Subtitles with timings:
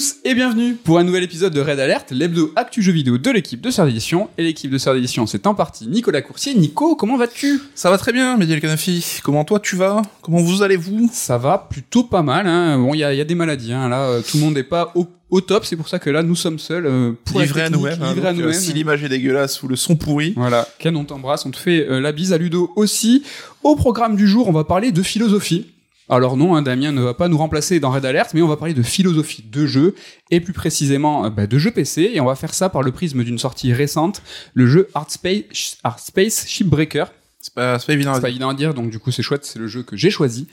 [0.00, 3.30] Tous et bienvenue pour un nouvel épisode de Red Alert, l'hebdo actu jeu vidéo de
[3.30, 4.30] l'équipe de Sœur d'édition.
[4.38, 6.54] Et l'équipe de Sœur d'édition, c'est en partie Nicolas Coursier.
[6.54, 7.60] Nico, comment vas-tu?
[7.74, 9.20] Ça va très bien, Médiel Canafi.
[9.22, 10.00] Comment toi tu vas?
[10.22, 11.10] Comment vous allez-vous?
[11.12, 12.46] Ça va plutôt pas mal.
[12.46, 12.78] Hein.
[12.78, 13.74] Bon, il y a, y a des maladies.
[13.74, 13.90] Hein.
[13.90, 15.66] Là, euh, tout le monde n'est pas au, au top.
[15.66, 18.02] C'est pour ça que là, nous sommes seuls euh, pour la Livré à nous-mêmes.
[18.02, 18.52] hein, livrés donc, euh.
[18.54, 20.32] Si l'image est dégueulasse ou le son pourri.
[20.34, 23.22] Voilà, Ken, on t'embrasse, on te fait euh, la bise à Ludo aussi.
[23.62, 25.66] Au programme du jour, on va parler de philosophie.
[26.10, 28.56] Alors non, hein, Damien ne va pas nous remplacer dans Red Alert, mais on va
[28.56, 29.94] parler de philosophie de jeu,
[30.32, 32.90] et plus précisément euh, bah, de jeux PC, et on va faire ça par le
[32.90, 34.20] prisme d'une sortie récente,
[34.52, 37.12] le jeu Art Space, Art Space Shipbreaker.
[37.40, 38.10] C'est pas, c'est pas évident.
[38.10, 38.34] à C'est pas dire.
[38.36, 40.48] évident à dire, donc du coup c'est chouette, c'est le jeu que j'ai choisi.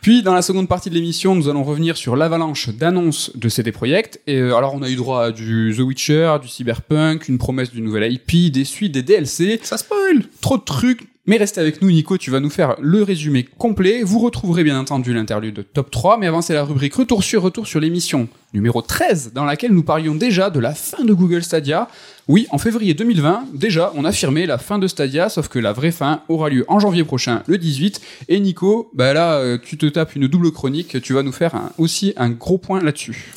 [0.00, 3.70] Puis dans la seconde partie de l'émission, nous allons revenir sur l'avalanche d'annonces de CD
[3.70, 4.20] Projekt.
[4.26, 7.70] Et euh, alors on a eu droit à du The Witcher, du Cyberpunk, une promesse
[7.70, 11.02] d'une nouvelle IP, des suites, des DLC, Ça spoil trop de trucs.
[11.24, 14.02] Mais restez avec nous, Nico, tu vas nous faire le résumé complet.
[14.02, 17.68] Vous retrouverez bien entendu l'interlude top 3, mais avant c'est la rubrique Retour sur Retour
[17.68, 21.86] sur l'émission numéro 13, dans laquelle nous parlions déjà de la fin de Google Stadia.
[22.26, 25.92] Oui, en février 2020, déjà, on affirmait la fin de Stadia, sauf que la vraie
[25.92, 28.00] fin aura lieu en janvier prochain, le 18.
[28.28, 31.54] Et Nico, bah là, euh, tu te tapes une double chronique, tu vas nous faire
[31.78, 33.32] aussi un gros point là-dessus.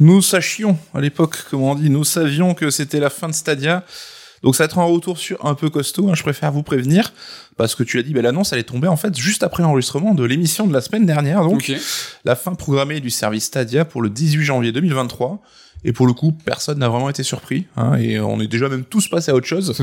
[0.00, 3.86] Nous sachions, à l'époque, comme on dit, nous savions que c'était la fin de Stadia.
[4.42, 7.12] Donc ça va être un retour sur un peu costaud, hein, je préfère vous prévenir,
[7.56, 10.24] parce que tu as dit, ben, l'annonce allait tomber en fait juste après l'enregistrement de
[10.24, 11.72] l'émission de la semaine dernière, donc
[12.24, 15.40] la fin programmée du service Stadia pour le 18 janvier 2023.
[15.84, 18.84] Et pour le coup, personne n'a vraiment été surpris, hein, et on est déjà même
[18.84, 19.76] tous passés à autre chose.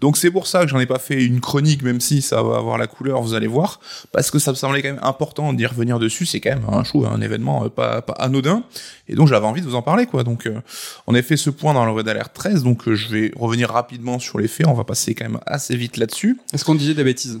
[0.00, 2.56] Donc c'est pour ça que j'en ai pas fait une chronique, même si ça va
[2.56, 3.80] avoir la couleur, vous allez voir,
[4.12, 6.26] parce que ça me semblait quand même important d'y revenir dessus.
[6.26, 8.64] C'est quand même un show, un événement euh, pas, pas anodin,
[9.08, 10.24] et donc j'avais envie de vous en parler, quoi.
[10.24, 10.60] Donc euh,
[11.06, 13.70] on a fait ce point dans le Red Alert 13, donc euh, je vais revenir
[13.70, 14.66] rapidement sur les faits.
[14.66, 16.38] On va passer quand même assez vite là-dessus.
[16.52, 17.40] Est-ce qu'on disait des bêtises?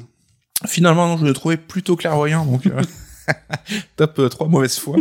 [0.66, 2.80] Finalement, non, je l'ai trouvé plutôt clairvoyant, donc euh,
[3.96, 4.96] top euh, trois mauvaises fois.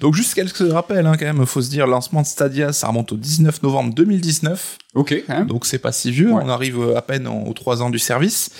[0.00, 3.12] donc juste quelques rappels, hein, quand même, faut se dire, lancement de Stadia, ça remonte
[3.12, 4.78] au 19 novembre 2019.
[4.94, 5.46] Ok, même.
[5.46, 6.42] Donc c'est pas si vieux, Ouais.
[6.44, 8.50] on arrive euh, à peine aux trois ans du service.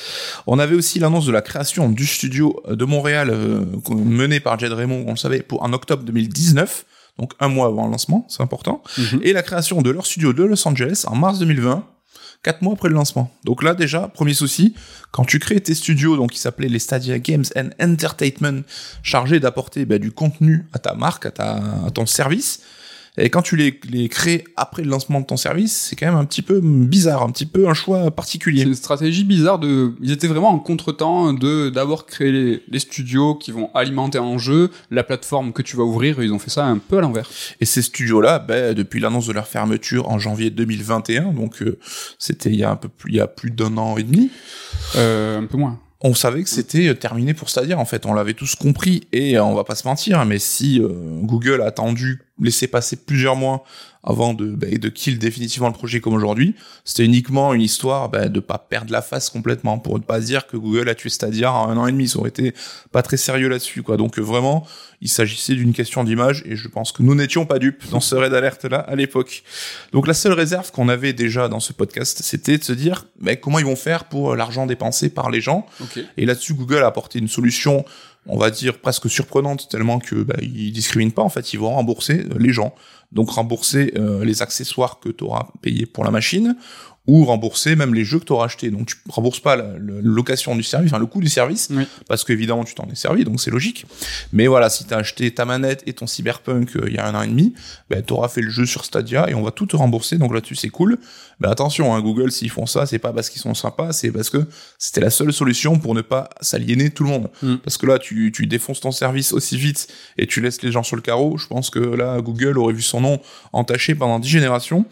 [0.46, 4.72] On avait aussi l'annonce de la création du studio de Montréal euh, mené par Jed
[4.72, 6.86] Raymond, on le savait, pour en octobre 2019,
[7.18, 8.82] donc un mois avant le lancement, c'est important.
[8.96, 9.20] Mhm.
[9.22, 11.84] Et la création de leur studio de Los Angeles en mars 2020,
[12.42, 13.32] quatre mois après le lancement.
[13.44, 14.74] Donc là déjà, premier souci,
[15.10, 18.62] quand tu crées tes studios, donc qui s'appelaient les Stadia Games and Entertainment,
[19.02, 22.62] chargés d'apporter bah, du contenu à ta marque, à, ta, à ton service,
[23.18, 26.16] et quand tu les, les crées après le lancement de ton service, c'est quand même
[26.16, 28.62] un petit peu bizarre, un petit peu un choix C'est particulier.
[28.62, 29.92] une stratégie bizarre de.
[30.00, 34.38] Ils étaient vraiment en contretemps de d'abord créer les, les studios qui vont alimenter en
[34.38, 36.22] jeu la plateforme que tu vas ouvrir.
[36.22, 37.28] Ils ont fait ça un peu à l'envers.
[37.60, 41.78] Et ces studios-là, ben, depuis l'annonce de leur fermeture en janvier 2021, donc euh,
[42.18, 44.30] c'était il y a un peu plus, il y a plus d'un an et demi,
[44.96, 45.78] Euh, un peu moins.
[46.00, 49.36] on savait que c'était euh, terminé pour Stadia en fait, on l'avait tous compris et
[49.36, 50.88] euh, on va pas se mentir, hein, mais si euh,
[51.22, 53.64] Google a attendu, laissé passer plusieurs mois
[54.04, 58.28] avant de, ben, de kill définitivement le projet comme aujourd'hui, c'était uniquement une histoire ben,
[58.28, 61.52] de pas perdre la face complètement, pour ne pas dire que Google a tué Stadia
[61.52, 62.52] en un an et demi, ça aurait été
[62.90, 63.96] pas très sérieux là-dessus quoi.
[63.96, 64.66] Donc euh, vraiment,
[65.00, 68.16] il s'agissait d'une question d'image et je pense que nous n'étions pas dupes dans ce
[68.16, 69.44] raid alerte là à l'époque.
[69.92, 73.36] Donc la seule réserve qu'on avait déjà dans ce podcast, c'était de se dire ben,
[73.36, 75.66] comment ils vont faire pour euh, l'argent dépensé par les gens
[76.16, 77.84] et là-dessus, Google a apporté une solution,
[78.26, 81.22] on va dire presque surprenante, tellement que bah, ils discriminent pas.
[81.22, 82.74] En fait, ils vont rembourser euh, les gens.
[83.10, 86.56] Donc rembourser euh, les accessoires que tu auras payés pour la machine,
[87.08, 88.70] ou rembourser même les jeux que tu auras achetés.
[88.70, 91.84] Donc tu rembourses pas la, la location du service, enfin le coût du service, Oui.
[92.08, 93.86] parce qu'évidemment tu t'en es servi, donc c'est logique.
[94.32, 97.06] Mais voilà, si tu as acheté ta manette et ton Cyberpunk euh, il y a
[97.06, 97.54] un an et demi,
[97.90, 100.16] ben, tu auras fait le jeu sur Stadia et on va tout te rembourser.
[100.18, 100.98] Donc là-dessus, c'est cool.
[101.40, 104.30] Mais attention, hein, Google, s'ils font ça, c'est pas parce qu'ils sont sympas, c'est parce
[104.30, 104.46] que
[104.78, 107.30] c'était la seule solution pour ne pas s'aliéner tout le monde.
[107.42, 107.56] Mm.
[107.56, 109.88] Parce que là, tu, tu défonces ton service aussi vite
[110.18, 111.36] et tu laisses les gens sur le carreau.
[111.36, 113.20] Je pense que là, Google aurait vu son nom
[113.52, 114.84] entaché pendant 10 générations.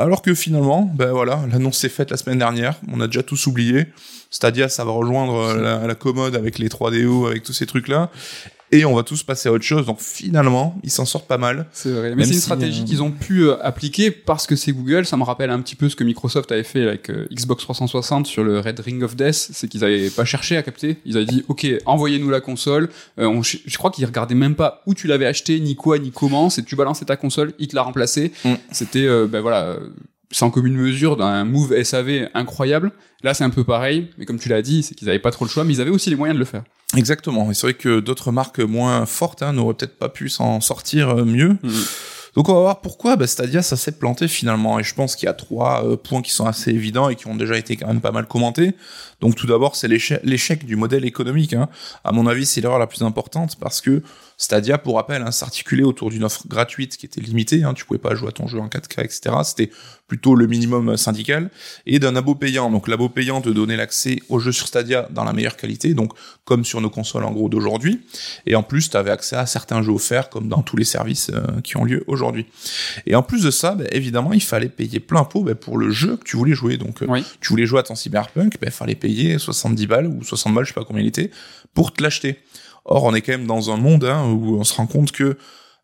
[0.00, 1.12] Alors que finalement, ben
[1.52, 3.86] l'annonce s'est faite la semaine dernière, on a déjà tous oublié.
[4.30, 8.10] Stadia, ça va rejoindre euh, la, la commode avec les 3DO, avec tous ces trucs-là.
[8.72, 9.86] Et on va tous passer à autre chose.
[9.86, 11.66] Donc finalement, ils s'en sortent pas mal.
[11.72, 12.14] C'est vrai.
[12.14, 15.06] Mais c'est une si, stratégie euh, qu'ils ont pu euh, appliquer parce que c'est Google.
[15.06, 18.26] Ça me rappelle un petit peu ce que Microsoft avait fait avec euh, Xbox 360
[18.26, 19.50] sur le Red Ring of Death.
[19.52, 20.98] C'est qu'ils avaient pas cherché à capter.
[21.04, 22.88] Ils avaient dit, OK, envoyez-nous la console.
[23.18, 26.10] Euh, on je crois qu'ils regardaient même pas où tu l'avais acheté, ni quoi, ni
[26.10, 26.50] comment.
[26.50, 28.32] C'est tu balançais ta console, ils te l'a remplacé.
[28.44, 28.54] Mm.
[28.72, 29.88] C'était, euh, ben voilà, euh,
[30.30, 32.92] sans commune mesure d'un move SAV incroyable.
[33.22, 34.10] Là, c'est un peu pareil.
[34.18, 35.90] Mais comme tu l'as dit, c'est qu'ils avaient pas trop le choix, mais ils avaient
[35.90, 36.62] aussi les moyens de le faire.
[36.96, 37.50] Exactement.
[37.50, 41.10] Et c'est vrai que d'autres marques moins fortes hein, n'auraient peut-être pas pu s'en sortir
[41.10, 41.56] euh, mieux.
[42.36, 45.26] Donc on va voir pourquoi bah, Stadia ça s'est planté finalement et je pense qu'il
[45.26, 47.88] y a trois euh, points qui sont assez évidents et qui ont déjà été quand
[47.88, 48.72] même pas mal commentés.
[49.20, 51.54] Donc tout d'abord c'est l'éche- l'échec du modèle économique.
[51.54, 51.68] Hein.
[52.04, 54.02] À mon avis c'est l'erreur la plus importante parce que
[54.40, 57.62] Stadia, pour rappel, hein, s'articulait autour d'une offre gratuite qui était limitée.
[57.62, 59.36] Hein, tu pouvais pas jouer à ton jeu en 4K, etc.
[59.44, 59.70] C'était
[60.08, 61.50] plutôt le minimum syndical
[61.84, 62.70] et d'un abo payant.
[62.70, 66.14] Donc l'abo payant te donnait l'accès aux jeux sur Stadia dans la meilleure qualité, donc
[66.46, 68.00] comme sur nos consoles en gros d'aujourd'hui.
[68.46, 71.30] Et en plus, tu avais accès à certains jeux offerts comme dans tous les services
[71.34, 72.46] euh, qui ont lieu aujourd'hui.
[73.04, 75.90] Et en plus de ça, bah, évidemment, il fallait payer plein pot bah, pour le
[75.90, 76.78] jeu que tu voulais jouer.
[76.78, 80.24] Donc euh, tu voulais jouer à ton cyberpunk, il bah, fallait payer 70 balles ou
[80.24, 81.30] 60 balles, je sais pas combien il était,
[81.74, 82.38] pour te l'acheter.
[82.90, 85.38] Or, on est quand même dans un monde hein, où on se rend compte que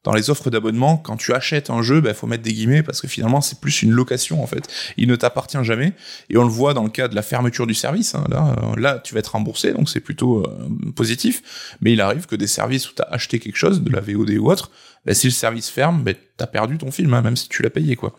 [0.07, 3.01] dans les offres d'abonnement, quand tu achètes un jeu, il faut mettre des guillemets parce
[3.01, 4.63] que finalement c'est plus une location en fait.
[4.97, 5.95] Il ne t'appartient jamais
[6.31, 8.15] et on le voit dans le cas de la fermeture du service.
[8.15, 8.25] Hein.
[8.31, 11.77] Là, euh, là, tu vas être remboursé, donc c'est plutôt euh, positif.
[11.81, 14.31] Mais il arrive que des services où tu as acheté quelque chose, de la VOD
[14.39, 14.71] ou autre,
[15.07, 17.71] bah, si le service ferme, bah, t'as perdu ton film, hein, même si tu l'as
[17.71, 18.17] payé quoi.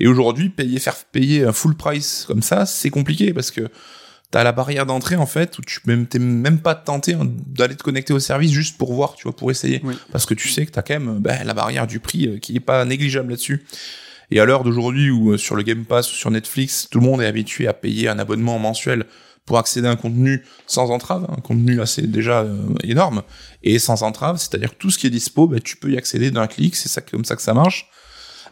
[0.00, 3.68] Et aujourd'hui, payer, faire payer un full price comme ça, c'est compliqué parce que
[4.30, 7.76] t'as la barrière d'entrée en fait où tu même t'es même pas tenté hein, d'aller
[7.76, 9.82] te connecter au service juste pour voir tu vois pour essayer.
[10.12, 12.56] Parce que tu sais que t'as quand même bah, la barrière du prix euh, qui
[12.56, 13.64] est pas négligeable là-dessus.
[14.30, 17.06] Et à l'heure d'aujourd'hui où euh, sur le Game Pass ou sur Netflix tout le
[17.06, 19.06] monde est habitué à payer un abonnement mensuel
[19.46, 23.22] pour accéder à un contenu sans entrave, un contenu assez déjà euh, énorme
[23.62, 26.30] et sans entrave, c'est-à-dire que tout ce qui est dispo, bah, tu peux y accéder
[26.30, 27.88] d'un clic, c'est ça comme ça que ça marche.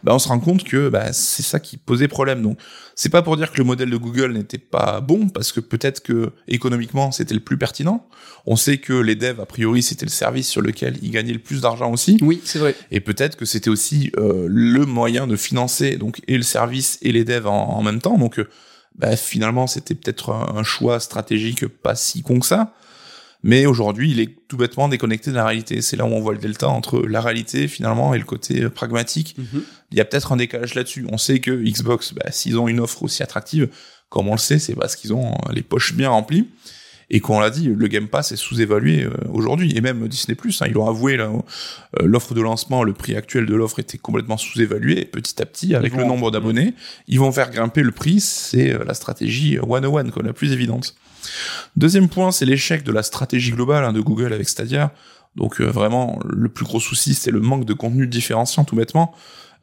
[0.03, 2.41] Bah, on se rend compte que bah, c'est ça qui posait problème.
[2.41, 2.57] Donc,
[2.95, 6.01] c'est pas pour dire que le modèle de Google n'était pas bon, parce que peut-être
[6.01, 8.07] que économiquement c'était le plus pertinent.
[8.45, 11.39] On sait que les devs, a priori, c'était le service sur lequel ils gagnaient le
[11.39, 12.17] plus d'argent aussi.
[12.21, 12.75] Oui, c'est vrai.
[12.91, 17.11] Et peut-être que c'était aussi euh, le moyen de financer donc et le service et
[17.11, 18.17] les devs en, même temps.
[18.17, 18.47] Donc, euh,
[18.95, 22.73] bah, finalement, c'était peut-être un, choix stratégique pas si con que ça.
[23.47, 25.81] Mais aujourd'hui, il est tout bêtement déconnecté de la réalité.
[25.81, 28.69] C'est là où on voit le delta entre la réalité finalement et le côté euh,
[28.69, 29.37] pragmatique.
[29.37, 29.63] Mhm.
[29.91, 31.07] Il y a peut-être un décalage là-dessus.
[31.09, 33.69] On sait que Xbox, bah, s'ils ont une offre aussi attractive,
[34.09, 36.49] comme on le sait, c'est parce qu'ils ont euh, les poches bien remplies.
[37.09, 39.73] Et qu'on l'a dit, le Game Pass est sous-évalué euh, aujourd'hui.
[39.77, 41.17] Et même Disney+, hein, ils l'ont avoué,
[42.01, 44.99] l'offre de lancement, le prix actuel de l'offre était complètement sous-évalué.
[44.99, 46.73] Et petit à petit, avec le nombre d'abonnés,
[47.07, 48.19] ils vont faire grimper le prix.
[48.19, 50.97] C'est la stratégie one-on-one, la plus évidente.
[51.75, 54.93] Deuxième point, c'est l'échec de la stratégie globale hein, de Google avec Stadia.
[55.35, 59.13] Donc euh, vraiment, le plus gros souci, c'est le manque de contenu différenciant, tout bêtement.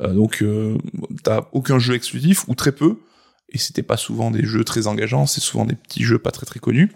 [0.00, 0.76] Euh, donc, euh,
[1.22, 2.96] t'as aucun jeu exclusif ou très peu
[3.54, 6.44] et c'était pas souvent des jeux très engageants, c'est souvent des petits jeux pas très
[6.44, 6.90] très connus,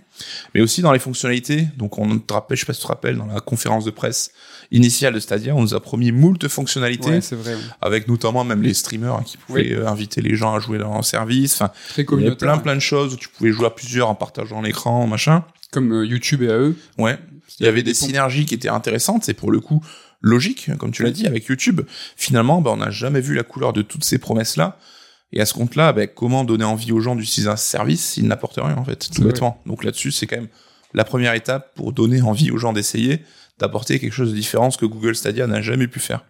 [0.55, 1.69] mais aussi dans les fonctionnalités.
[1.77, 3.93] Donc on te rappelle, je sais pas si tu te rappelles, dans la conférence de
[3.93, 4.33] presse
[4.73, 9.15] initiale de Stadia, on nous a promis moult fonctionnalités, vrai, avec notamment même les streamers
[9.15, 11.55] hein, qui pouvaient euh, inviter les gens à jouer dans leur service.
[11.55, 14.09] Enfin, très il y avait plein plein de choses où tu pouvais jouer à plusieurs
[14.09, 15.45] en partageant l'écran, machin.
[15.71, 16.73] Comme euh, YouTube et AE.
[16.99, 17.19] Ouais.
[17.61, 19.83] Il y avait des, synergies qui étaient intéressantes, c'est pour le coup
[20.21, 21.83] logique, comme tu l'as dit, avec YouTube.
[22.17, 24.79] Finalement, ben, on n'a jamais vu la couleur de toutes ces promesses-là.
[25.33, 28.59] Et à ce compte-là, ben, comment donner envie aux gens d'utiliser un service s'ils n'apportent
[28.63, 29.61] rien, en fait, tout bêtement.
[29.67, 30.49] Donc là-dessus, c'est quand même
[30.95, 33.23] la première étape pour donner envie aux gens d'essayer,
[33.59, 36.25] d'apporter quelque chose de différent, ce que Google Stadia n'a jamais pu faire.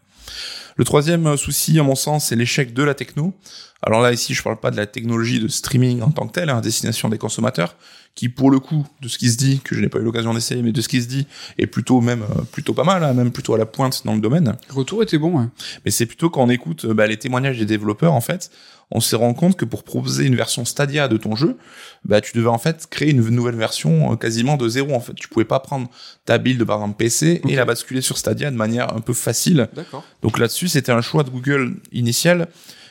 [0.77, 3.34] Le troisième souci, à mon sens, c'est l'échec de la techno.
[3.82, 6.51] Alors là, ici, je parle pas de la technologie de streaming en tant que telle,
[6.51, 7.77] à hein, destination des consommateurs,
[8.19, 10.34] qui, pour le coup, de ce qui se dit, que je n'ai pas eu l'occasion
[10.34, 13.13] d'essayer, mais de ce qui se dit, est plutôt même euh, plutôt pas mal, hein,
[13.13, 14.56] même plutôt à la pointe dans le domaine.
[14.69, 15.48] Le retour était bon.
[15.84, 18.51] Mais c'est plutôt quand on écoute bah, les témoignages des développeurs, en fait,
[18.91, 21.58] on se rend compte que pour proposer une version Stadia de ton jeu,
[22.05, 25.15] bah tu devais en fait créer une nouvelle version euh, quasiment de zéro en fait.
[25.15, 25.89] Tu pouvais pas prendre
[26.25, 29.69] ta build par exemple PC et la basculer sur Stadia de manière un peu facile.
[30.22, 32.48] Donc là-dessus, c'était un choix de Google initial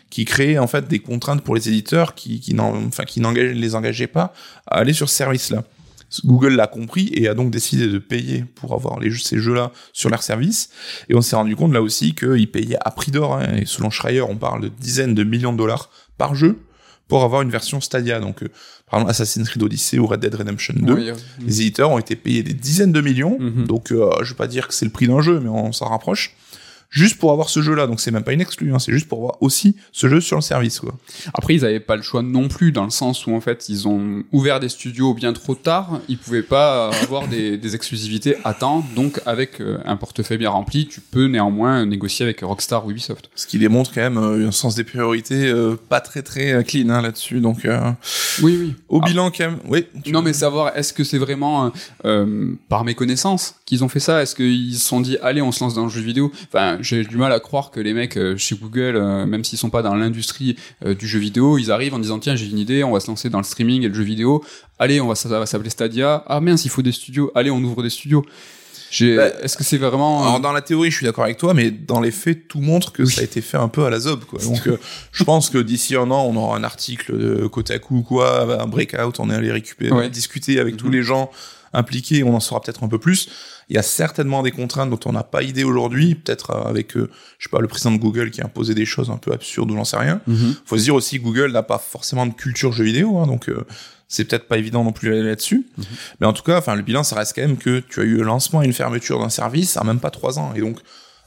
[0.10, 4.08] qui créait en fait des contraintes pour les éditeurs qui qui enfin qui les engageaient
[4.08, 4.34] pas
[4.68, 5.64] à aller sur ce service là.
[6.26, 10.10] Google l'a compris et a donc décidé de payer pour avoir les, ces jeux-là sur
[10.10, 10.70] leur service.
[11.10, 13.36] Et on s'est rendu compte là aussi qu'ils payaient à prix d'or.
[13.36, 16.60] Hein, et selon Schreier, on parle de dizaines de millions de dollars par jeu
[17.08, 18.20] pour avoir une version Stadia.
[18.20, 18.48] Donc, euh,
[18.90, 21.14] par exemple, Assassin's Creed Odyssey ou Red Dead Redemption 2,
[21.46, 23.38] les éditeurs ont été payés des dizaines de millions.
[23.40, 23.68] Mhm.
[23.68, 25.88] Donc, euh, je vais pas dire que c'est le prix d'un jeu, mais on s'en
[25.88, 26.36] rapproche
[26.90, 27.88] juste pour avoir ce jeu-là.
[27.88, 30.38] Donc c'est même pas une exclu, hein, c'est juste pour avoir aussi ce jeu sur
[30.38, 30.80] le service.
[30.80, 30.94] Quoi.
[31.34, 33.88] Après, ils avaient pas le choix non plus, dans le sens où en fait ils
[33.88, 36.00] ont ouvert des studios bien trop tard.
[36.08, 38.86] Ils pouvaient pas avoir des, des, exclusivités à temps.
[38.96, 43.30] Donc avec euh, un portefeuille bien rempli, tu peux néanmoins négocier avec Rockstar ou Ubisoft.
[43.36, 46.90] Ce qui démontre quand même euh, un sens des priorités euh, pas très très clean
[46.90, 47.40] hein, là-dessus.
[47.40, 47.68] Donc
[48.42, 48.76] oui, oui.
[48.90, 49.86] Au bilan quand même, oui.
[50.08, 51.72] Non, mais savoir est-ce que c'est vraiment
[52.70, 54.22] par méconnaissance qu'ils ont fait ça?
[54.22, 56.32] Est-ce qu'ils se sont dit allez on se lance dans le jeu vidéo?
[56.48, 59.58] Enfin j'ai du mal à croire que les mecs euh, chez Google, euh, même s'ils
[59.58, 60.56] sont pas dans l'industrie
[60.86, 63.08] euh, du jeu vidéo, ils arrivent en disant tiens j'ai une idée, on va se
[63.08, 64.44] lancer dans le streaming et le jeu vidéo.
[64.80, 66.24] Allez, on va ça va s'appeler Stadia.
[66.28, 67.32] Ah mince, il faut des studios.
[67.36, 68.24] Allez, on ouvre des studios.
[69.02, 71.72] Bah, Est-ce que c'est vraiment Alors dans la théorie, je suis d'accord avec toi, mais
[71.72, 74.24] dans les faits, tout montre que ça a été fait un peu à la zob,
[74.24, 74.40] quoi.
[74.40, 74.62] Donc,
[75.12, 78.66] je pense que d'ici un an, on aura un article de Kotaku ou quoi, un
[78.66, 80.94] breakout, on est allé récupérer, discuter avec tous mhm.
[80.94, 81.30] les gens
[81.74, 83.30] impliqués, on en saura peut-être un peu plus.
[83.70, 86.96] Il y a certainement des contraintes dont on n'a pas idée aujourd'hui, peut-être euh, avec,
[86.96, 89.32] euh, je sais pas, le président de Google qui a imposé des choses un peu
[89.34, 90.22] absurdes ou j'en sais rien.
[90.28, 90.56] Mhm.
[90.66, 93.50] Faut se dire aussi que Google n'a pas forcément de culture jeu vidéo, hein, donc
[93.50, 93.66] euh,
[94.08, 95.68] c'est peut-être pas évident non plus là-dessus.
[95.78, 95.86] Mhm.
[96.22, 98.18] Mais en tout cas, enfin, le bilan, ça reste quand même que tu as eu
[98.18, 100.54] le lancement et une fermeture d'un service en même pas trois ans.
[100.56, 100.80] Et donc,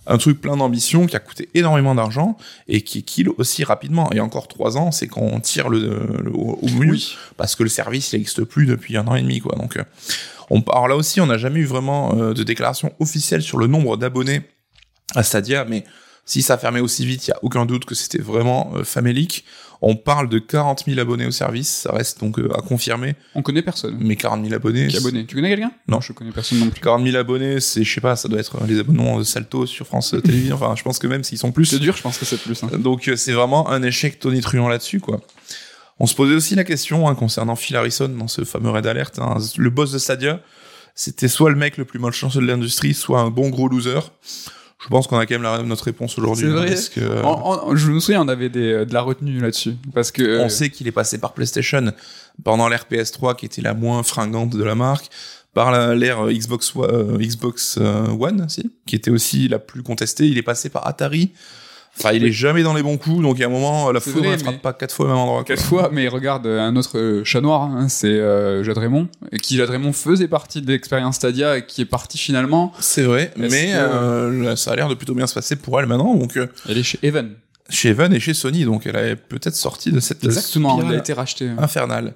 [0.06, 2.36] un truc plein d'ambition qui a coûté énormément d'argent
[2.68, 4.10] et qui kill aussi rapidement.
[4.12, 5.80] Et encore trois ans, c'est qu'on tire le,
[6.22, 7.16] le- au, au mieux Oui.
[7.36, 9.56] parce que le service n'existe plus depuis un an et demi, quoi.
[9.56, 9.84] Donc, euh,
[10.48, 13.66] on, alors là aussi, on n'a jamais eu vraiment euh, de déclaration officielle sur le
[13.66, 14.40] nombre d'abonnés
[15.14, 15.84] à Stadia, mais
[16.24, 19.44] si ça fermait aussi vite, il y a aucun doute que c'était vraiment euh, famélique.
[19.82, 23.40] On parle de 40 000 abonnés au service, ça reste donc euh, à confirmer, On
[23.42, 24.88] connaît personne mais 40 000 abonnés.
[24.88, 25.24] qui est abonné.
[25.24, 25.72] Tu connais quelqu'un?
[25.88, 26.00] Non.
[26.02, 26.80] je connais personne non plus.
[26.82, 29.64] 40 000 abonnés, c'est, je sais pas, ça doit être euh, les abonnements de Salto
[29.64, 30.56] sur France Télévisions.
[30.56, 32.62] Enfin, je pense que même s'ils sont plus, C'est dur, je pense que c'est plus.
[32.62, 32.68] hein.
[32.78, 35.20] donc euh, c'est vraiment un échec tonitruant là-dessus, quoi.
[35.98, 39.18] On se posait aussi la question hein, concernant Phil Harrison dans ce fameux raid alerte.
[39.18, 39.36] hein.
[39.56, 40.40] Le boss de Stadia,
[40.94, 44.00] c'était soit le mec le plus malchanceux de l'industrie, soit un bon gros loser.
[44.82, 46.46] Je pense qu'on a quand même la, notre réponse aujourd'hui.
[46.46, 46.68] C'est hein, vrai.
[46.68, 49.74] parce que, euh, En- en- je me souviens, on avait des, de la retenue là-dessus.
[49.94, 50.40] Parce que.
[50.40, 51.92] on sait qu'il est passé par PlayStation
[52.44, 55.08] pendant l'ère PS3 qui était la moins fringante de la marque,
[55.52, 60.26] par l'ère euh, Xbox, euh, Xbox euh, One, si, qui était aussi la plus contestée.
[60.28, 61.32] Il est passé par Atari.
[61.98, 64.00] Enfin, il est jamais dans les bons coups, donc il y a un moment, la
[64.00, 65.44] foudre ne frappe pas quatre fois au même endroit.
[65.44, 65.80] Quatre quoi.
[65.82, 69.38] fois, mais regarde euh, un autre euh, chat noir, hein, c'est euh, Jade Raymond, et
[69.38, 72.72] qui Jade Raymond faisait partie de l'expérience Stadia et qui est parti finalement.
[72.80, 75.86] C'est vrai, mais que- euh, ça a l'air de plutôt bien se passer pour elle
[75.86, 76.14] maintenant.
[76.14, 77.30] Donc euh, Elle est chez Evan.
[77.70, 80.98] Chez Evan et chez Sony, donc elle est peut-être sortie de cette Exactement, elle a
[80.98, 81.48] été rachetée.
[81.58, 82.14] infernale.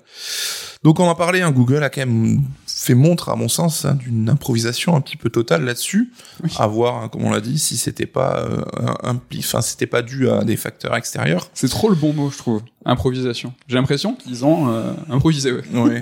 [0.82, 3.94] Donc on en parlait, hein, Google a quand même fait montre, à mon sens, hein,
[3.94, 6.12] d'une improvisation un petit peu totale là-dessus.
[6.42, 6.50] Oui.
[6.58, 8.62] À voir, hein, comme on l'a dit, si c'était pas euh,
[9.02, 11.48] un, enfin c'était pas dû à des facteurs extérieurs.
[11.54, 12.60] C'est trop le bon mot, je trouve.
[12.84, 13.54] Improvisation.
[13.66, 15.62] J'ai l'impression qu'ils ont euh, improvisé, ouais.
[15.72, 16.00] Ouais.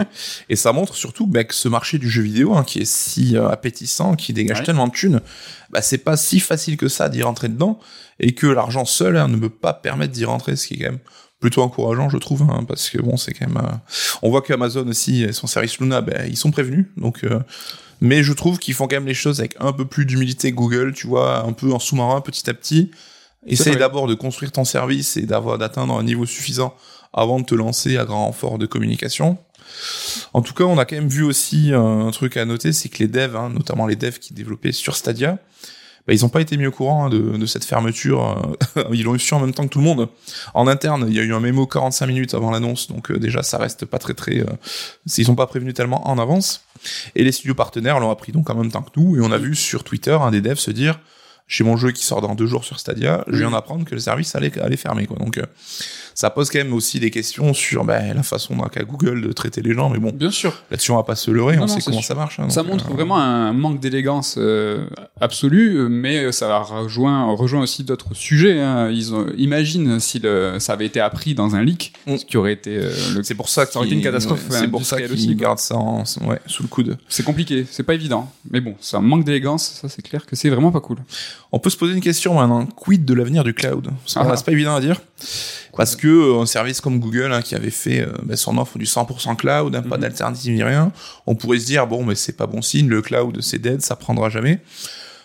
[0.49, 3.37] et ça montre surtout bah, que ce marché du jeu vidéo, hein, qui est si
[3.37, 4.65] euh, appétissant, qui dégage Ouais.
[4.65, 5.21] tellement de thunes,
[5.73, 7.79] bah, c'est pas si facile que ça d'y rentrer dedans,
[8.21, 10.91] et que l'argent seul hein, ne peut pas permettre d'y rentrer, ce qui est quand
[10.91, 10.99] même
[11.41, 13.57] plutôt encourageant, je trouve, hein, parce que bon, c'est quand même.
[13.64, 13.76] euh,
[14.23, 17.25] On voit qu'Amazon aussi, et son service Luna, bah, ils sont prévenus, donc.
[17.25, 17.41] euh,
[18.00, 20.57] Mais je trouve qu'ils font quand même les choses avec un peu plus d'humilité que
[20.57, 22.91] Google, tu vois, un peu en sous-marin, petit à petit.
[23.47, 26.75] Essaye d'abord de construire ton service et d'avoir d'atteindre un niveau suffisant
[27.12, 29.38] avant de te lancer à grand renfort de communication.
[30.33, 32.88] En tout cas, on a quand même vu aussi euh, un truc à noter, c'est
[32.88, 35.38] que les devs, hein, notamment les devs qui développaient sur Stadia,
[36.07, 38.57] bah, ils n'ont pas été mis au courant hein, de, de cette fermeture.
[38.76, 40.09] euh, ils l'ont eu su en même temps que tout le monde.
[40.52, 43.42] En interne, il y a eu un mémo 45 minutes avant l'annonce, donc euh, déjà
[43.42, 44.40] ça reste pas très très.
[44.40, 44.47] Euh,
[45.16, 46.64] ils sont pas prévenus tellement en avance.
[47.14, 49.38] Et les studios partenaires l'ont appris donc en même temps que nous, et on a
[49.38, 50.99] vu sur Twitter un des devs se dire
[51.47, 54.00] chez mon jeu qui sort dans deux jours sur Stadia, je viens d'apprendre que le
[54.00, 55.07] service allait, allait fermer.
[55.07, 55.19] Quoi.
[55.19, 55.45] Donc euh,
[56.23, 59.33] ça pose quand même aussi des questions sur ben, la façon dont qu'a Google de
[59.33, 60.55] traiter les gens, mais bon, Bien sûr.
[60.71, 62.07] là-dessus on va pas se leurrer, Non, on non, sait comment sûr.
[62.07, 62.38] ça marche.
[62.38, 64.87] hein, Ça donc, montre euh, vraiment un manque d'élégance euh,
[65.21, 68.61] absolu, mais ça rejoint, rejoint aussi d'autres sujets.
[68.61, 68.88] hein.
[68.91, 72.17] Ils ont, imagine si le, ça avait été appris dans un leak, Mm.
[72.19, 74.69] ce qui aurait été euh, le- C'est pour ça Ça aurait été une catastrophe C'est
[74.69, 76.99] pour ça qu'ils gardent ça en- ouais, sous le coude.
[77.09, 78.31] C'est compliqué, c'est pas évident.
[78.50, 80.99] Mais bon, c'est un manque d'élégance, ça c'est clair que c'est vraiment pas cool.
[81.55, 82.65] On peut se poser une question maintenant.
[82.67, 83.91] Quid de l'avenir du cloud?
[84.07, 84.25] C'est Ah.
[84.25, 85.01] pas évident à dire.
[85.77, 88.79] Parce que euh, un service comme Google, hein, qui avait fait euh, ben, son offre
[88.79, 90.03] du 100% cloud, hein, pas Mhm.
[90.03, 90.93] d'alternative ni rien,
[91.27, 92.89] on pourrait se dire bon, mais c'est pas bon signe.
[92.89, 94.61] Le cloud, c'est dead, ça prendra jamais.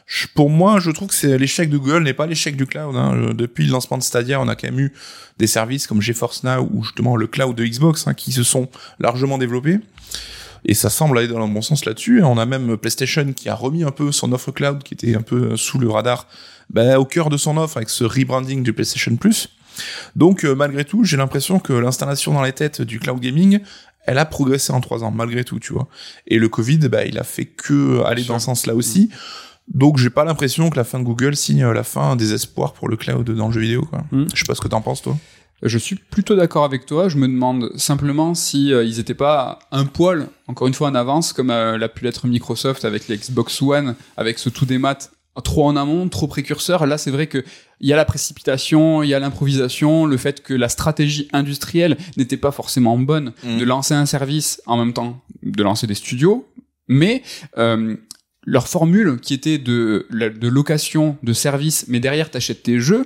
[0.05, 2.95] Je- pour moi, je trouve que l'échec de Google n'est pas l'échec du cloud.
[2.95, 3.13] Hein.
[3.15, 4.93] Euh, Depuis le lancement de Stadia, on a quand même eu
[5.37, 8.69] des services comme GeForce Now ou justement le cloud de Xbox hein, qui se sont
[8.99, 9.79] largement développés.
[10.65, 12.23] Et ça semble aller dans le bon sens là-dessus.
[12.23, 15.21] On a même PlayStation qui a remis un peu son offre cloud qui était un
[15.21, 16.27] peu sous le radar
[16.69, 19.49] bah, au cœur de son offre avec ce rebranding du PlayStation Plus.
[20.15, 23.59] Donc euh, malgré tout, j'ai l'impression que l'installation dans les têtes du cloud gaming,
[24.05, 25.87] elle a progressé en trois ans malgré tout, tu vois.
[26.27, 29.09] Et le Covid, bah, il a fait que aller dans ce sens-là aussi.
[29.67, 32.87] Donc j'ai pas l'impression que la fin de Google signe la fin des espoirs pour
[32.87, 33.85] le cloud dans le jeu vidéo.
[33.85, 34.03] Quoi.
[34.11, 34.25] Mm.
[34.33, 35.17] Je sais pas ce que t'en penses toi.
[35.63, 37.09] Je suis plutôt d'accord avec toi.
[37.09, 40.95] Je me demande simplement si euh, ils étaient pas un poil, encore une fois en
[40.95, 44.77] avance, comme euh, l'a pu l'être Microsoft avec les Xbox One, avec ce tout des
[44.77, 45.11] maths
[45.43, 46.85] trop en amont, trop précurseur.
[46.85, 47.43] Là, c'est vrai que
[47.79, 51.97] il y a la précipitation, il y a l'improvisation, le fait que la stratégie industrielle
[52.17, 53.59] n'était pas forcément bonne Mm.
[53.59, 56.47] de lancer un service en même temps de lancer des studios,
[56.87, 57.21] mais
[57.57, 57.95] euh,
[58.43, 63.05] leur formule qui était de, de location de services, mais derrière t'achètes tes jeux.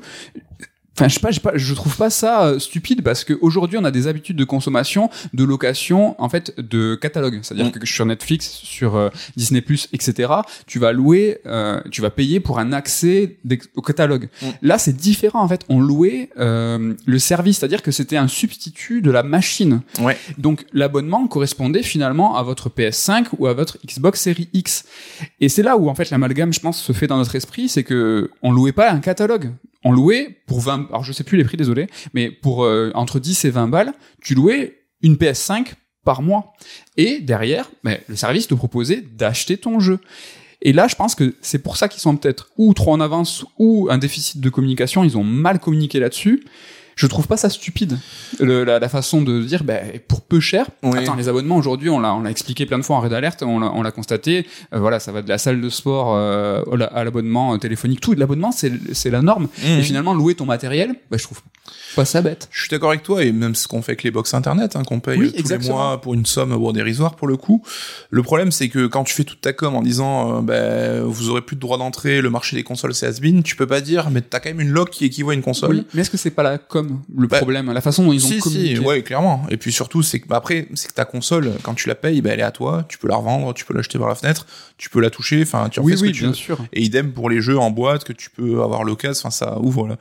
[1.01, 3.77] Enfin, je sais pas, je, sais pas, je trouve pas ça euh, stupide parce qu'aujourd'hui,
[3.79, 7.39] on a des habitudes de consommation, de location, en fait, de catalogue.
[7.41, 7.71] C'est-à-dire Mm.
[7.79, 10.31] que sur Netflix, sur euh, Disney+, etc.,
[10.67, 13.37] tu vas louer, euh, tu vas payer pour un accès
[13.75, 14.29] au catalogue.
[14.41, 14.45] Mm.
[14.61, 15.61] Là, c'est différent, en fait.
[15.69, 19.81] On louait euh, le service, c'est-à-dire que c'était un substitut de la machine.
[19.99, 20.17] Ouais.
[20.37, 24.85] Donc, l'abonnement correspondait finalement à votre PS5 ou à votre Xbox Series X.
[25.39, 27.83] Et c'est là où, en fait, l'amalgame, je pense, se fait dans notre esprit, c'est
[27.83, 29.51] que on louait pas un catalogue
[29.83, 33.19] on louait pour 20 alors je sais plus les prix désolé mais pour euh, entre
[33.19, 35.73] 10 et 20 balles tu louais une PS5
[36.03, 36.53] par mois.
[36.97, 39.99] Et derrière ben, le service te proposait d'acheter ton jeu.
[40.61, 43.45] Et là je pense que c'est pour ça qu'ils sont peut-être ou trop en avance
[43.57, 45.03] ou un déficit de communication.
[45.03, 46.43] Ils ont mal communiqué là-dessus
[46.95, 47.97] je trouve pas ça stupide
[48.39, 50.97] le- la, la façon de dire ben, pour peu cher Oui.
[50.99, 53.41] attends les abonnements aujourd'hui on l'a on l'a expliqué plein de fois en Red Alert
[53.43, 56.61] on l'a on l'a constaté Euh, voilà ça va de la salle de sport euh,
[56.93, 59.81] à l'abonnement euh, téléphonique tout l'abonnement c'est c'est la norme et Mhm.
[59.83, 61.41] finalement louer ton matériel ben, je trouve
[61.95, 64.11] pas ça bête Je suis d'accord avec toi, et même ce qu'on fait avec les
[64.11, 65.73] box internet, hein, qu'on paye Oui, tous exactement.
[65.77, 67.61] les mois pour une somme bon, dérisoire pour le coup.
[68.09, 71.29] Le problème, c'est que quand tu fais toute ta com en disant, euh, ben, vous
[71.29, 74.09] aurez plus de droit d'entrée, le marché des consoles c'est has-been, tu peux pas dire,
[74.09, 75.71] mais t'as quand même une lock qui équivaut à une console.
[75.75, 76.80] Oui, mais est-ce que c'est pas la com
[77.15, 79.45] le Bah, problème la façon dont ils ont si, communiqué si, ouais, clairement.
[79.49, 82.21] Et puis surtout, c'est que bah, après, c'est que ta console, quand tu la payes,
[82.21, 84.45] ben, elle est à toi, tu peux la revendre, tu peux l'acheter par la fenêtre,
[84.77, 86.35] tu peux la toucher, enfin, tu en oui fais ce que tu bien veux.
[86.35, 89.59] sûr Et idem pour les jeux en boîte que tu peux avoir l'occasion, enfin ça
[89.59, 89.97] ouvre là.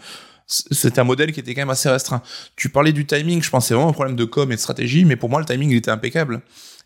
[0.47, 2.23] C'est un modèle qui était quand même assez restreint.
[2.57, 5.15] Tu parlais du timing, je c'est vraiment un problème de com et de stratégie, mais
[5.15, 6.41] pour moi le timing il était impeccable.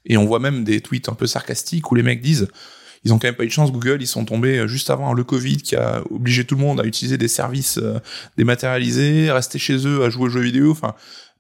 [0.05, 2.49] Et on voit même des tweets un peu sarcastiques où les mecs disent
[3.05, 5.13] ils ont quand même pas eu de chance Google, ils sont tombés euh, juste avant
[5.13, 7.99] le Covid qui a obligé tout le monde à utiliser des services euh,
[8.37, 10.95] dématérialisés, rester chez eux à jouer aux jeux vidéo, enfin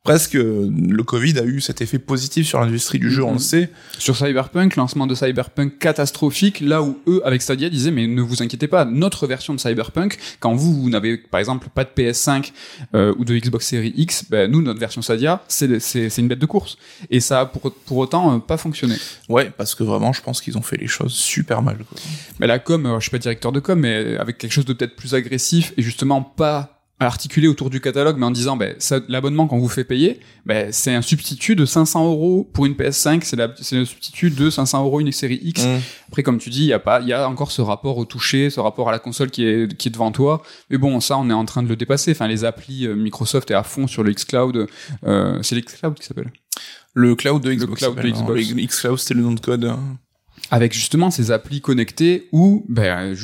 [0.04, 3.70] presque le Covid a eu cet effet positif sur l'industrie du jeu, on le sait.
[3.98, 8.42] sur Cyberpunk lancement de Cyberpunk catastrophique là où eux avec Stadia disaient mais ne vous
[8.42, 12.52] inquiétez pas notre version de Cyberpunk quand vous, vous n'avez par exemple pas de PS5
[12.94, 16.46] euh, ou de Xbox Series X ben, nous notre version Stadia c'est une bête de
[16.46, 16.76] course
[17.10, 18.94] et ça a pour pour autant euh, pas fonctionné
[19.28, 21.78] Ouais, parce que vraiment je pense qu'ils ont fait les choses super mal.
[21.78, 21.98] Quoi.
[22.40, 24.72] Mais la com, euh, je suis pas directeur de com, mais avec quelque chose de
[24.72, 26.73] peut-être plus agressif et justement pas
[27.06, 28.74] articulé autour du catalogue, mais en disant, ben,
[29.08, 33.22] l'abonnement qu'on vous fait payer, ben, c'est un substitut de 500 euros pour une PS5,
[33.24, 35.64] c'est la- c'est le substitut de 500 euros une série X.
[35.64, 35.78] Mm.
[36.08, 38.04] Après, comme tu dis, il y a pas, il y a encore ce rapport au
[38.04, 40.42] toucher, ce rapport à la console qui est, qui est devant toi.
[40.70, 42.12] Mais bon, ça, on est en train de le dépasser.
[42.12, 44.66] Enfin, les applis euh, Microsoft est à fond sur le xCloud.
[45.06, 46.30] Euh, c'est l'xCloud qui s'appelle?
[46.96, 47.80] Le cloud de Xbox.
[47.82, 48.08] cloud de.
[48.08, 48.50] Xbox.
[48.50, 49.64] Le xCloud, c'était le nom de code.
[49.64, 49.98] hein.
[50.50, 53.14] Avec justement ces applis connectées où ben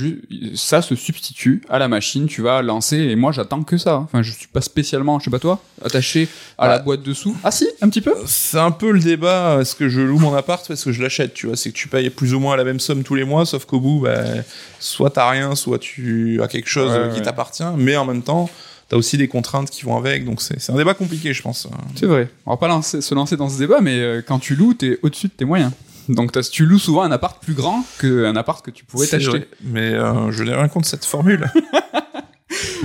[0.54, 3.96] ça se substitue à la machine, tu vas lancer et moi j'attends que ça.
[3.98, 6.28] Enfin, je suis pas spécialement, je sais pas toi, attaché
[6.58, 6.84] à la Bah.
[6.84, 7.36] boîte dessous.
[7.44, 8.14] Ah si, un petit peu.
[8.26, 11.02] C'est un peu le débat, est-ce que je loue mon appart ou est-ce que je
[11.02, 13.24] l'achète, tu vois, c'est que tu payes plus ou moins la même somme tous les
[13.24, 14.24] mois, sauf qu'au bout, bah,
[14.78, 17.22] soit t'as rien, soit tu as quelque chose Ouais, euh, qui ouais.
[17.22, 18.48] t'appartient, mais en même temps,
[18.88, 21.68] t'as aussi des contraintes qui vont avec, donc c'est un débat compliqué, je pense.
[21.94, 22.28] C'est vrai.
[22.46, 24.98] On va pas lancer- se lancer dans ce débat, mais euh, quand tu loues, t'es
[25.02, 25.70] au-dessus de tes moyens.
[26.08, 29.46] Donc tu loues souvent un appart plus grand qu'un appart que tu pourrais t'acheter.
[29.62, 31.46] Mais euh, je n'ai rien contre cette formule.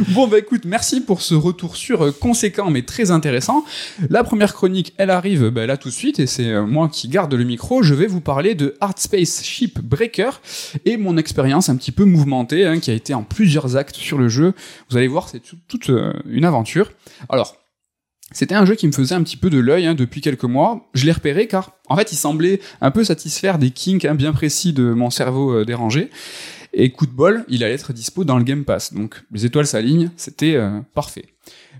[0.10, 3.66] Bon bah écoute, merci pour ce retour sur euh, conséquent mais très intéressant.
[4.10, 7.08] La première chronique, elle arrive bah, là tout de suite et c'est euh, moi qui
[7.08, 7.82] garde le micro.
[7.82, 10.30] Je vais vous parler de Hard Space Ship Breaker
[10.86, 14.18] et mon expérience un petit peu mouvementée hein, qui a été en plusieurs actes sur
[14.18, 14.54] le jeu.
[14.90, 15.90] Vous allez voir, c'est tout- toute
[16.30, 16.92] une aventure.
[17.30, 17.58] Alors,
[18.32, 20.90] c'était un jeu qui me faisait un petit peu de l'œil hein, depuis quelques mois.
[20.94, 24.34] Je l'ai repéré car, en fait, il semblait un peu satisfaire des kinks hein, bien
[24.34, 26.10] précis de mon cerveau euh, dérangé.
[26.74, 28.94] Et coup de bol, il allait être dispo dans le Game Pass.
[28.94, 31.26] Donc les étoiles s'alignent, c'était euh, parfait.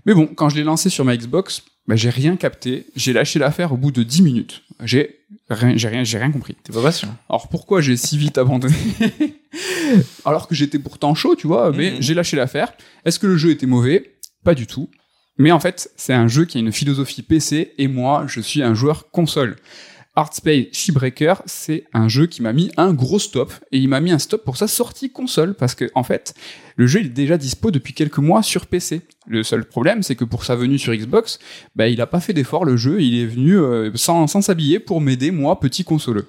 [0.06, 2.86] Mais bon, quand je l'ai lancé sur ma Xbox, bah, j'ai rien capté.
[2.96, 4.62] J'ai lâché l'affaire au bout de 10 minutes.
[4.84, 5.16] J'ai
[5.50, 6.56] rien, j'ai rien, j'ai rien compris.
[6.62, 7.14] T'es pas patient.
[7.28, 8.74] Alors pourquoi j'ai si vite abandonné
[10.24, 11.96] Alors que j'étais pourtant chaud, tu vois, mais Mhm.
[12.00, 12.72] j'ai lâché l'affaire.
[13.04, 14.12] Est-ce que le jeu était mauvais?
[14.44, 14.88] Pas du tout.
[15.38, 18.62] Mais en fait, c'est un jeu qui a une philosophie PC et moi, je suis
[18.62, 19.56] un joueur console.
[20.18, 24.00] Hard Space Shipbreaker, c'est un jeu qui m'a mis un gros stop et il m'a
[24.00, 26.32] mis un stop pour sa sortie console parce que en fait,
[26.76, 29.02] le jeu il est déjà dispo depuis quelques mois sur PC.
[29.28, 31.38] Le seul problème, c'est que pour sa venue sur Xbox,
[31.74, 34.78] bah, il a pas fait d'effort le jeu, il est venu euh, sans, sans s'habiller
[34.80, 36.28] pour m'aider moi, petit consoleux.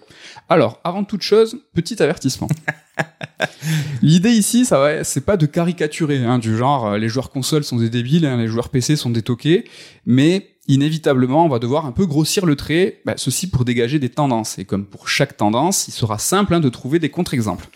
[0.50, 2.50] Alors, avant toute chose, petit avertissement.
[4.02, 7.64] L'idée ici, ça va, c'est pas de caricaturer, hein, du genre euh, les joueurs console
[7.64, 9.66] sont des débiles, hein, les joueurs PC sont des toqués,
[10.06, 14.10] mais inévitablement, on va devoir un peu grossir le trait, bah, ceci pour dégager des
[14.10, 14.60] tendances.
[14.60, 17.68] Et comme pour chaque tendance, il sera simple hein, de trouver des contre-exemples.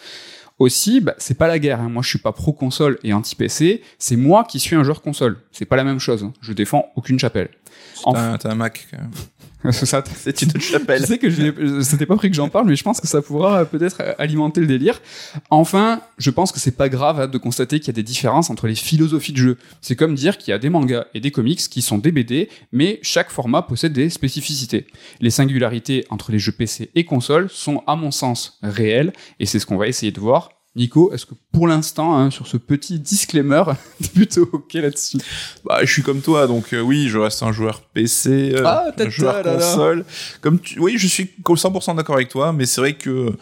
[0.59, 1.81] Aussi, bah, c'est pas la guerre.
[1.81, 1.89] hein.
[1.89, 3.81] Moi, je suis pas pro console et anti PC.
[3.97, 5.37] C'est moi qui suis un joueur console.
[5.51, 6.23] C'est pas la même chose.
[6.23, 6.33] hein.
[6.41, 7.49] Je défends aucune chapelle.
[8.03, 9.11] T'as un- un Mac, quand même.
[9.71, 11.01] ça, C'est une autre chapelle.
[11.01, 13.21] Je sais que je c'était pas pris que j'en parle, mais je pense que ça
[13.21, 15.01] pourra peut-être alimenter le délire.
[15.49, 18.49] Enfin, je pense que c'est pas grave hein, de constater qu'il y a des différences
[18.49, 19.57] entre les philosophies de jeu.
[19.81, 22.49] C'est comme dire qu'il y a des mangas et des comics qui sont des BD,
[22.71, 24.87] mais chaque format possède des spécificités.
[25.19, 29.59] Les singularités entre les jeux PC et consoles sont, à mon sens, réelles, et c'est
[29.59, 30.60] ce qu'on va essayer de voir.
[30.75, 33.63] Nico, est-ce que pour l'instant, hein, sur ce petit disclaimer,
[34.01, 35.17] t'es plutôt ok là-dessus?
[35.65, 38.91] Bah, je suis comme toi, donc euh, oui, je reste un joueur PC, euh, Ah,
[38.97, 39.53] un joueur là, là.
[39.57, 40.05] console.
[40.39, 40.79] Comme tu...
[40.79, 43.37] Oui, je suis 100% d'accord avec toi, mais c'est vrai que euh,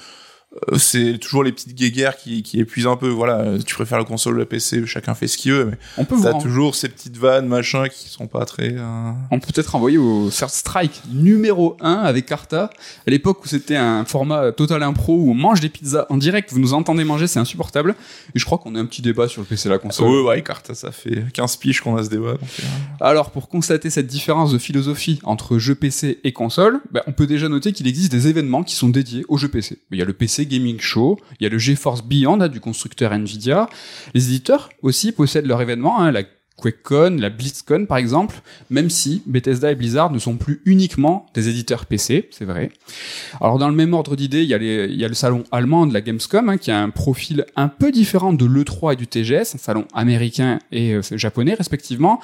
[0.75, 3.07] c'est toujours les petites guéguerres qui, qui épuisent un peu.
[3.07, 5.77] Voilà, euh, tu préfères la console ou le PC, chacun fait ce qu'il veut, mais
[5.97, 8.73] On peut t'as toujours ces petites vannes, machin, qui sont pas très...
[8.75, 12.71] euh, On peut peut-être envoyer au Third Strike numéro 1 avec Carta.
[13.05, 16.51] À l'époque où c'était un format total impro où on mange des pizzas en direct,
[16.51, 17.95] vous nous entendez manger, c'est insupportable.
[18.33, 20.09] Et je crois qu'on a un petit débat sur le PC et la console.
[20.09, 22.31] Ouais, ouais, carte, ça fait 15 piges qu'on a ce débat.
[22.33, 22.63] donc, euh,
[23.05, 27.27] Alors, pour constater cette différence de philosophie entre jeux PC et console, bah, on peut
[27.27, 29.77] déjà noter qu'il existe des événements qui sont dédiés aux jeux PC.
[29.91, 32.59] Il y a le PC Gaming Show, il y a le GeForce Beyond hein, du
[32.59, 33.67] constructeur Nvidia.
[34.13, 36.23] Les éditeurs aussi possèdent leurs événements, hein, la
[36.57, 38.35] QuakeCon, la BlitzCon par exemple,
[38.69, 42.71] même si Bethesda et Blizzard ne sont plus uniquement des éditeurs PC, c'est vrai.
[43.39, 45.45] Alors dans le même ordre d'idée, il y, a les- il y a le salon
[45.53, 48.95] allemand de la Gamescom, hein, qui a un profil un peu différent de l'E3 et
[48.97, 52.19] du TGS, un salon américain et euh, japonais respectivement.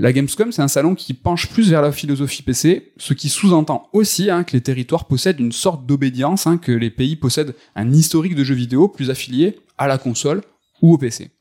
[0.00, 3.86] La Gamescom, c'est un salon qui penche plus vers la philosophie PC, ce qui sous-entend
[3.92, 7.92] aussi hein, que les territoires possèdent une sorte d'obédience, hein, que les pays possèdent un
[7.92, 10.40] historique de jeux vidéo plus affilié à la console
[10.80, 11.32] ou au PC.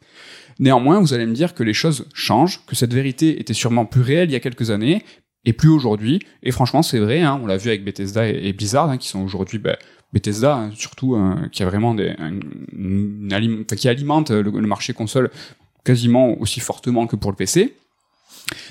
[0.60, 4.02] Néanmoins, vous allez me dire que les choses changent, que cette vérité était sûrement plus
[4.02, 5.06] réelle il y a quelques années,
[5.46, 6.20] et plus aujourd'hui.
[6.44, 9.60] Et franchement, c'est vrai, hein, on l'a vu avec Bethesda et, Blizzard, qui sont aujourd'hui
[9.60, 9.78] bah,
[10.12, 11.18] Bethesda, surtout,
[11.54, 12.14] qui a vraiment des,
[13.78, 15.32] qui alimente le marché console
[15.86, 17.74] quasiment aussi fortement que pour le PC.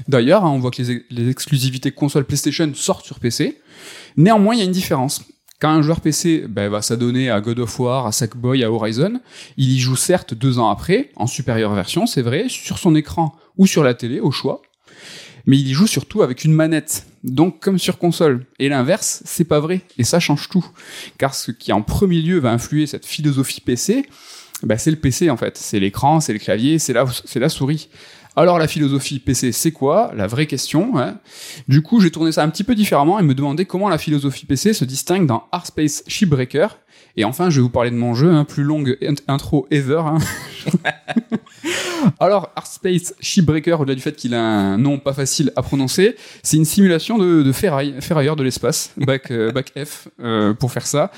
[0.06, 3.60] D'ailleurs, hein, on voit que les, exclusivités console PlayStation sortent sur PC.
[4.16, 5.22] Néanmoins, il y a une différence.
[5.60, 9.20] Quand un joueur PC ben, va s'adonner à God of War, à Sackboy, à Horizon,
[9.56, 13.34] il y joue certes deux ans après, en supérieure version, c'est vrai, sur son écran
[13.56, 14.62] ou sur la télé, au choix,
[15.46, 18.44] mais il y joue surtout avec une manette, donc comme sur console.
[18.58, 20.64] Et l'inverse, c'est pas vrai, et ça change tout.
[21.16, 24.04] Car ce qui en premier lieu va influer cette philosophie PC,
[24.62, 25.56] ben, c'est le PC en fait.
[25.56, 27.88] C'est l'écran, c'est le clavier, c'est la, c'est la souris.
[28.38, 30.12] Alors la philosophie PC, c'est quoi?
[30.14, 30.96] La vraie question.
[30.96, 31.18] hein.
[31.66, 34.46] Du coup, j'ai tourné ça un petit peu différemment et me demandé comment la philosophie
[34.46, 36.78] PC se distingue dans Heartspace Shipbreaker.
[37.18, 40.02] Et enfin, je vais vous parler de mon jeu, hein, plus longue int- intro ever.
[40.06, 40.18] hein.
[42.20, 46.56] Alors, Heartspace Shipbreaker, au-delà du fait qu'il a un nom pas facile à prononcer, c'est
[46.56, 50.86] une simulation de, de ferraille, ferrailleur de l'espace, bac, euh, bac F, euh, pour faire
[50.86, 51.10] ça.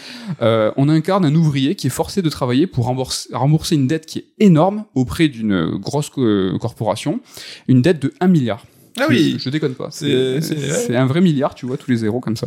[0.43, 4.07] Euh, on incarne un ouvrier qui est forcé de travailler pour rembourser, rembourser une dette
[4.07, 6.11] qui est énorme auprès d'une grosse
[6.61, 7.21] corporation,
[7.69, 8.65] une dette de 1 milliard.
[8.99, 9.37] Ah Je- oui.
[9.39, 9.89] Je, déconne pas.
[9.91, 12.47] C'est un vrai milliard, tu vois, tous les zéros comme ça.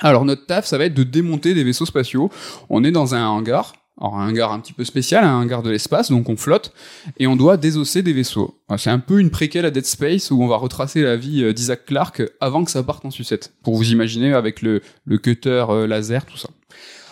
[0.00, 2.30] Alors notre taf, ça va être de démonter des vaisseaux spatiaux.
[2.68, 3.72] On est dans un hangar.
[4.00, 6.72] Alors un hangar un petit peu spécial, un hangar de l'espace, donc on flotte,
[7.18, 8.58] et on doit désosser des vaisseaux.
[8.76, 11.52] C'est un peu une préquelle à Dead Space où on va retracer la vie euh,
[11.52, 14.82] d'Isaac Clarke avant que ça parte en sucette, pour vous imaginer avec le,
[15.22, 16.48] cutter euh, laser, tout ça.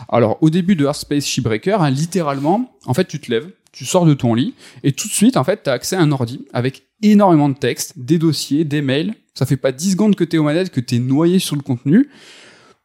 [0.08, 4.04] Alors au début de Heartspace Shipbreaker, hein, littéralement, en fait tu te lèves, tu sors
[4.04, 6.44] de ton lit, et tout de suite, en fait, tu as accès à un ordi
[6.52, 9.14] avec énormément de texte, des dossiers, des mails.
[9.34, 12.10] Ça fait pas 10 secondes que t'es aux manettes, que t'es noyé sur le contenu.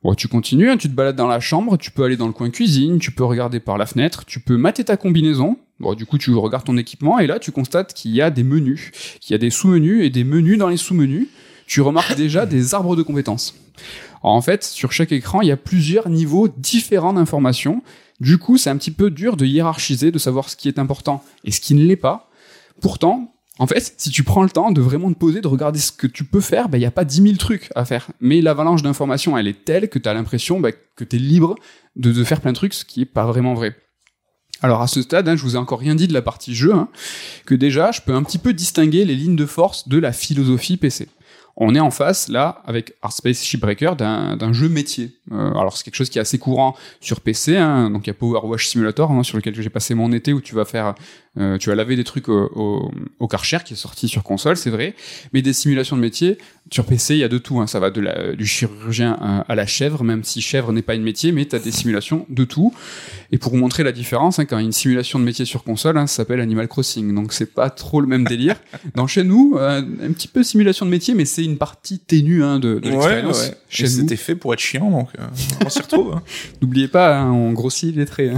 [0.03, 2.33] Bon, tu continues, hein, tu te balades dans la chambre, tu peux aller dans le
[2.33, 5.57] coin cuisine, tu peux regarder par la fenêtre, tu peux mater ta combinaison.
[5.79, 8.43] Bon, du coup, tu regardes ton équipement et là, tu constates qu'il y a des
[8.43, 11.27] menus, qu'il y a des sous-menus et des menus dans les sous-menus.
[11.65, 13.55] Tu remarques déjà des arbres de compétences.
[14.21, 17.81] En fait, sur chaque écran, il y a plusieurs niveaux différents d'informations.
[18.19, 21.23] Du coup, c'est un petit peu dur de hiérarchiser, de savoir ce qui est important
[21.43, 22.29] et ce qui ne l'est pas.
[22.81, 25.91] Pourtant, en fait, si tu prends le temps de vraiment te poser, de regarder ce
[25.91, 28.07] que tu peux faire, ben, il n'y a pas 10 000 trucs à faire.
[28.19, 31.55] Mais l'avalanche d'informations, elle est telle que tu as l'impression ben, que tu es libre
[31.95, 33.75] de, faire plein de trucs, ce qui est pas vraiment vrai.
[34.61, 36.73] Alors à ce stade, hein, je vous ai encore rien dit de la partie jeu,
[36.73, 36.89] hein,
[37.45, 40.77] que déjà, je peux un petit peu distinguer les lignes de force de la philosophie
[40.77, 41.09] PC.
[41.59, 45.17] On est en face, là, avec Heartspace Shipbreaker, d'un jeu métier.
[45.31, 48.11] Euh, alors c'est quelque chose qui est assez courant sur PC, hein, donc il y
[48.11, 50.93] a Power Wash Simulator, hein, sur lequel j'ai passé mon été, où tu vas faire,
[51.39, 54.55] euh, tu vas laver des trucs au, au, au Karcher, qui est sorti sur console,
[54.55, 54.93] c'est vrai,
[55.33, 56.37] mais des simulations de métier,
[56.71, 59.39] sur PC, il y a de tout, hein, ça va de la, du chirurgien à,
[59.41, 62.25] à la chèvre, même si chèvre n'est pas une métier, mais tu as des simulations
[62.30, 62.73] de tout.
[63.32, 65.45] Et pour vous montrer la différence, hein, quand il y a une simulation de métier
[65.45, 68.56] sur console, hein, ça s'appelle Animal Crossing, donc c'est pas trop le même délire.
[68.95, 72.43] Dans chez nous, euh, un petit peu simulation de métier, mais c'est une partie ténue
[72.43, 73.47] hein, de, de l'expérience.
[73.47, 73.58] ouais.
[73.69, 75.23] Chez C'était fait pour être chiant, donc euh,
[75.65, 76.13] on s'y retrouve.
[76.15, 76.23] hein.
[76.62, 78.34] n'oubliez pas, hein, on grossit les traits.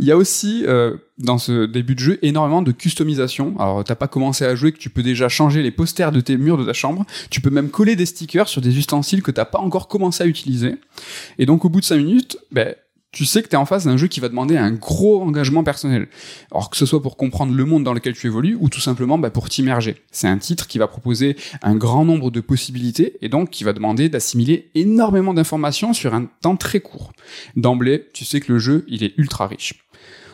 [0.00, 3.54] Il y a aussi euh, dans ce début de jeu énormément de customisation.
[3.58, 6.38] Alors t'as pas commencé à jouer que tu peux déjà changer les posters de tes
[6.38, 7.04] murs de ta chambre.
[7.28, 10.26] Tu peux même coller des stickers sur des ustensiles que t'as pas encore commencé à
[10.26, 10.76] utiliser.
[11.38, 12.74] Et donc au bout de 5 minutes, ben
[13.12, 15.64] tu sais que tu es en face d'un jeu qui va demander un gros engagement
[15.64, 16.08] personnel.
[16.50, 19.18] Alors que ce soit pour comprendre le monde dans lequel tu évolues ou tout simplement
[19.18, 19.96] bah, pour t'immerger.
[20.12, 23.74] C'est un titre qui va proposer un grand nombre de possibilités et donc qui va
[23.74, 27.12] demander d'assimiler énormément d'informations sur un temps très court.
[27.54, 29.74] D'emblée, tu sais que le jeu, il est ultra riche.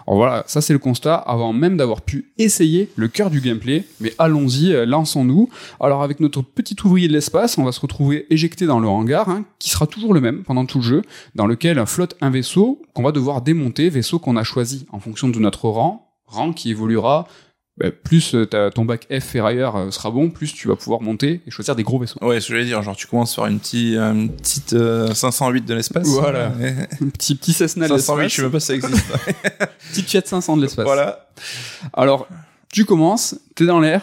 [0.07, 3.85] Voilà, ça c'est le constat avant même d'avoir pu essayer le cœur du gameplay.
[4.01, 5.49] Mais allons-y, euh, lançons-nous.
[5.81, 9.29] Alors avec notre petit ouvrier de l'espace, on va se retrouver éjecté dans le hangar,
[9.29, 11.03] hein, qui sera toujours le même pendant tout le jeu,
[11.35, 15.29] dans lequel flotte un vaisseau qu'on va devoir démonter, vaisseau qu'on a choisi en fonction
[15.29, 17.27] de notre rang, rang qui évoluera
[17.79, 21.43] bah, plus euh, ton bac F ferrailleur euh, sera bon, plus tu vas pouvoir monter
[21.47, 22.19] et choisir des gros vaisseaux.
[22.23, 24.75] Ouais, ce que j'allais dire, genre tu commences sur une, petite, une petite
[25.15, 26.07] 508 de l'espace.
[26.09, 26.47] Voilà.
[27.01, 28.17] un petit, petit Cessna de l'espace.
[28.17, 29.07] 508, je sais même pas si ça existe.
[29.91, 30.85] Petite Fiat 500 de l'espace.
[30.85, 31.29] Voilà.
[31.93, 32.27] Alors,
[32.73, 34.03] tu commences, t'es dans l'air,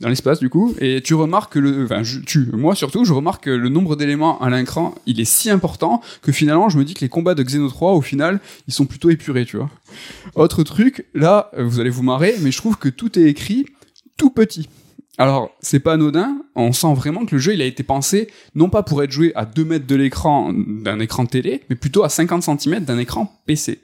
[0.00, 3.44] dans l'espace du coup et tu remarques que le enfin tu moi surtout je remarque
[3.44, 6.94] que le nombre d'éléments à l'écran il est si important que finalement je me dis
[6.94, 9.70] que les combats de Xeno 3 au final ils sont plutôt épurés tu vois
[10.34, 13.66] autre truc là vous allez vous marrer mais je trouve que tout est écrit
[14.16, 14.68] tout petit
[15.20, 18.70] alors, c'est pas anodin, on sent vraiment que le jeu il a été pensé non
[18.70, 22.08] pas pour être joué à 2 mètres de l'écran d'un écran télé, mais plutôt à
[22.08, 23.80] 50 cm d'un écran PC.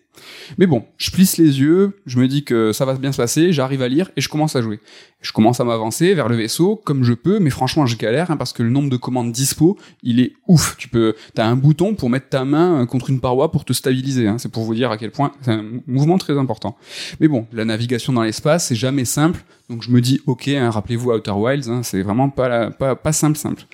[0.58, 3.52] Mais bon, je plisse les yeux, je me dis que ça va bien se passer,
[3.52, 4.80] j'arrive à lire et je commence à jouer.
[5.20, 8.36] Je commence à m'avancer vers le vaisseau comme je peux, mais franchement je galère hein,
[8.36, 10.76] parce que le nombre de commandes dispo, il est ouf.
[10.78, 13.72] Tu peux, t'as un bouton pour mettre ta main euh, contre une paroi pour te
[13.72, 14.28] stabiliser.
[14.28, 14.38] Hein.
[14.38, 16.76] C'est pour vous dire à quel point c'est un mouvement très important.
[17.20, 20.70] Mais bon, la navigation dans l'espace c'est jamais simple, donc je me dis ok, hein,
[20.70, 23.64] rappelez-vous Outer Wilds, hein, c'est vraiment pas, pas pas simple simple.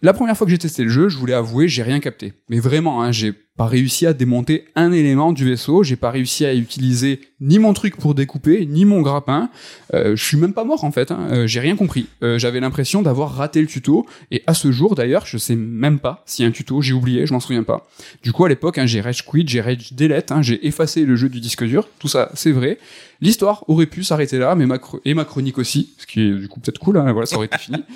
[0.00, 2.32] La première fois que j'ai testé le jeu, je voulais avouer, j'ai rien capté.
[2.48, 6.46] Mais vraiment, hein, j'ai pas réussi à démonter un élément du vaisseau, j'ai pas réussi
[6.46, 9.50] à utiliser ni mon truc pour découper, ni mon grappin.
[9.94, 11.26] Euh, je suis même pas mort en fait, hein.
[11.32, 12.06] euh, j'ai rien compris.
[12.22, 15.98] Euh, J'avais l'impression d'avoir raté le tuto, et à ce jour d'ailleurs, je sais même
[15.98, 17.88] pas s'il y a un tuto, j'ai oublié, je m'en souviens pas.
[18.22, 21.16] Du coup, à l'époque, hein, j'ai rage quit, j'ai rage delete, hein, j'ai effacé le
[21.16, 22.78] jeu du disque dur, tout ça, c'est vrai.
[23.20, 26.46] L'histoire aurait pu s'arrêter là, mais ma et ma chronique aussi, ce qui est du
[26.46, 27.78] coup peut-être cool, hein, voilà, ça aurait été fini.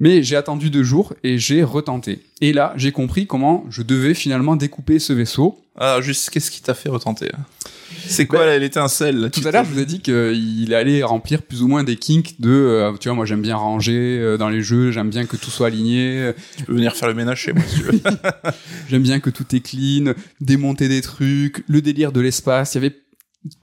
[0.00, 2.22] Mais j'ai attendu deux jours et j'ai retenté.
[2.40, 5.58] Et là, j'ai compris comment je devais finalement découper ce vaisseau.
[5.78, 7.40] Alors, juste, qu'est-ce qui t'a fait retenter hein?
[8.08, 11.62] C'est quoi bah, l'étincelle Tout à l'heure, je vous ai dit qu'il allait remplir plus
[11.62, 14.60] ou moins des kinks de, euh, tu vois, moi j'aime bien ranger euh, dans les
[14.60, 16.32] jeux, j'aime bien que tout soit aligné.
[16.56, 18.00] Tu peux venir faire le ménage chez moi si tu veux.
[18.88, 22.74] j'aime bien que tout est clean, démonter des trucs, le délire de l'espace.
[22.74, 22.96] Il y avait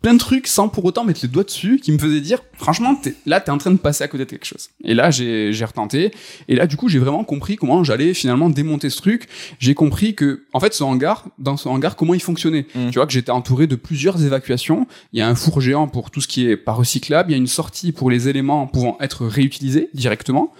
[0.02, 3.00] plein de trucs sans pour autant mettre les doigts dessus qui me faisaient dire franchement
[3.06, 4.70] es, là t'es en train de passer à côté de quelque chose.
[4.84, 6.12] Et là j'ai j'ai retenté.
[6.48, 9.28] Et là du coup j'ai vraiment compris comment j'allais finalement démonter ce truc.
[9.60, 12.66] J'ai compris que en fait ce hangar dans ce hangar comment il fonctionnait.
[12.76, 12.90] Mm.
[12.90, 14.88] tu vois que j'étais entouré de plusieurs évacuations.
[15.14, 17.32] Il y a un four géant pour tout ce qui est pas recyclable.
[17.32, 20.54] Il y a une sortie pour les éléments pouvant être réutilisés directement.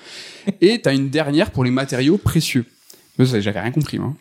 [0.62, 2.66] Et t'as une dernière pour les matériaux précieux.
[3.20, 4.14] J'avais rien compris moi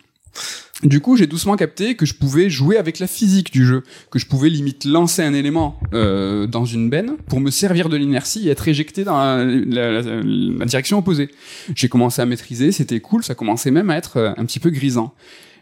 [0.83, 4.19] du coup, j'ai doucement capté que je pouvais jouer avec la physique du jeu, que
[4.19, 8.49] je pouvais limite lancer un élément euh, dans une benne pour me servir de l'inertie
[8.49, 11.31] et être éjecté dans la, direction opposée.
[11.75, 14.71] J'ai commencé à maîtriser, c'était cool, ça commençait même à être euh, un petit peu
[14.71, 15.15] grisant.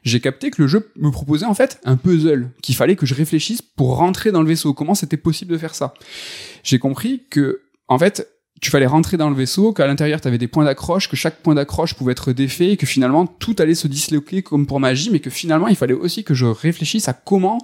[0.05, 3.15] J'ai capté que le jeu me proposait en fait un puzzle, qu'il fallait que je
[3.15, 5.93] réfléchisse pour rentrer dans le vaisseau, comment c'était possible de faire ça?
[6.65, 8.27] J'ai compris que, en fait,
[8.61, 11.43] tu fallait rentrer dans le vaisseau, qu'à l'intérieur tu avais des points d'accroche, que chaque
[11.43, 15.11] point d'accroche pouvait être défait, et que finalement tout allait se disloquer comme pour magie,
[15.11, 17.59] mais que finalement il fallait aussi que je réfléchisse à comment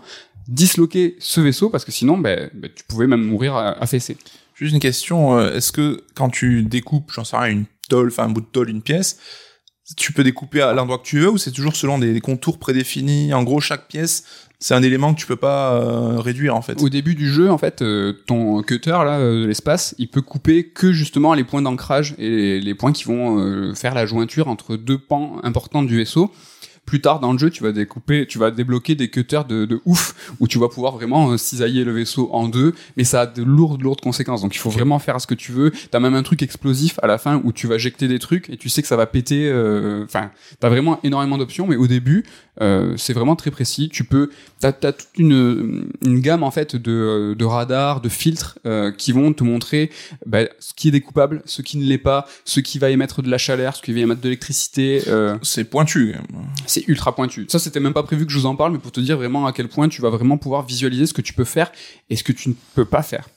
[0.49, 4.17] disloquer ce vaisseau, parce que sinon ben, ben tu pouvais même mourir affaissé.
[4.55, 8.25] Juste une question, euh, est-ce que quand tu découpes, j'en sais rien, une tôle, enfin
[8.25, 9.19] un bout de tôle, une pièce,
[9.95, 13.33] tu peux découper à l'endroit que tu veux ou c'est toujours selon des, contours prédéfinis?
[13.33, 14.25] En gros, chaque pièce,
[14.59, 16.81] c'est un élément que tu peux pas euh, réduire en fait.
[16.83, 20.23] Au début du jeu, en fait, euh, ton cutter là euh, de l'espace, il peut
[20.23, 24.77] couper que justement les points d'ancrage et les, points qui vont faire la jointure entre
[24.77, 26.33] deux pans importants du vaisseau
[26.87, 29.81] plus tard dans le jeu, tu vas découper, tu vas débloquer des cutters de, de
[29.85, 33.27] ouf où tu vas pouvoir vraiment euh, cisailler le vaisseau en deux, mais ça a
[33.27, 34.41] de lourdes, lourdes conséquences.
[34.43, 35.73] Donc il faut vraiment faire ce que tu veux.
[35.91, 38.57] T'as même un truc explosif à la fin où tu vas jeter des trucs et
[38.57, 39.49] tu sais que ça va péter.
[39.51, 42.25] euh, Enfin, t'as vraiment énormément d'options, mais au début,
[42.61, 43.89] euh, c'est vraiment très précis.
[43.89, 48.59] Tu peux, t'as as toute une, une gamme en fait de, de radars, de filtres
[48.67, 49.91] euh, qui vont te montrer
[50.25, 53.31] bah, ce qui est découpable, ce qui ne l'est pas, ce qui va émettre de
[53.31, 55.03] la chaleur, ce qui va émettre de l'électricité.
[55.09, 56.17] Euh, c'est pointu
[56.67, 57.47] c'est ultra pointu.
[57.49, 59.47] Ça, c'était même pas prévu que je vous en parle, mais pour te dire vraiment
[59.47, 61.73] à quel point tu vas vraiment pouvoir visualiser ce que tu peux faire
[62.11, 63.29] et ce que tu ne peux pas faire.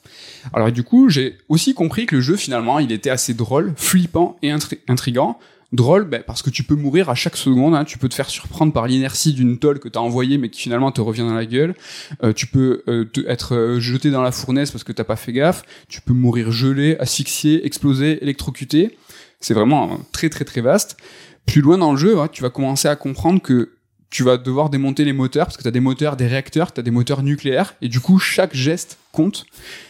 [0.54, 4.38] Alors, du coup, j'ai aussi compris que le jeu, finalement, il était assez drôle, flippant
[4.42, 4.52] et
[4.88, 5.40] intrigant.
[5.72, 7.76] Drôle, ben, parce que tu peux mourir à chaque seconde.
[7.76, 7.86] Hein.
[7.86, 10.92] Tu peux te faire surprendre par l'inertie d'une tôle que t'as envoyée, mais qui finalement
[10.92, 11.76] te revient dans la gueule.
[12.24, 15.32] Euh, tu peux euh, être euh, jeté dans la fournaise parce que t'as pas fait
[15.32, 15.62] gaffe.
[15.88, 18.98] Tu peux mourir gelé, asphyxié, explosé, électrocuté.
[19.40, 20.98] C'est vraiment euh, très très très vaste.
[21.46, 23.70] Plus loin dans le jeu, ouais, tu vas commencer à comprendre que
[24.10, 26.80] tu vas devoir démonter les moteurs parce que tu as des moteurs, des réacteurs, tu
[26.80, 29.46] as des moteurs nucléaires et du coup chaque geste compte.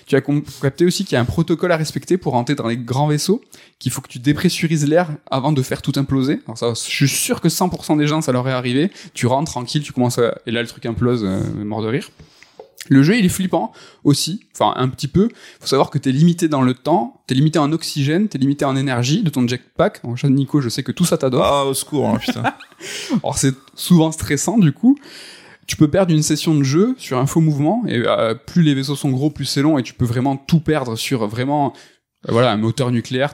[0.08, 0.22] Tu as
[0.62, 3.42] capté aussi qu'il y a un protocole à respecter pour rentrer dans les grands vaisseaux,
[3.80, 6.40] qu'il faut que tu dépressurises l'air avant de faire tout imploser.
[6.46, 8.92] Alors ça, je suis sûr que 100% des gens ça leur est arrivé.
[9.14, 10.38] Tu rentres tranquille, tu commences à...
[10.46, 12.10] et là le truc implose, euh, mort de rire.
[12.88, 13.72] Le jeu, il est flippant
[14.04, 15.30] aussi, enfin un petit peu.
[15.60, 18.76] Faut savoir que t'es limité dans le temps, t'es limité en oxygène, t'es limité en
[18.76, 20.00] énergie de ton jetpack.
[20.04, 21.44] En chat Nico, je sais que tout ça t'adore.
[21.44, 22.44] Ah, au secours, hein, putain.
[23.24, 24.98] Alors c'est souvent stressant du coup.
[25.68, 28.74] Tu peux perdre une session de jeu sur un faux mouvement et euh, plus les
[28.74, 31.74] vaisseaux sont gros, plus c'est long et tu peux vraiment tout perdre sur vraiment
[32.28, 33.34] euh, voilà un moteur nucléaire.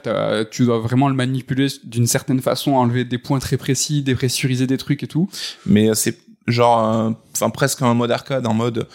[0.50, 4.76] Tu dois vraiment le manipuler d'une certaine façon, enlever des points très précis, dépressuriser des
[4.76, 5.28] trucs et tout.
[5.64, 8.88] Mais euh, c'est genre, euh, enfin presque un mode arcade, en mode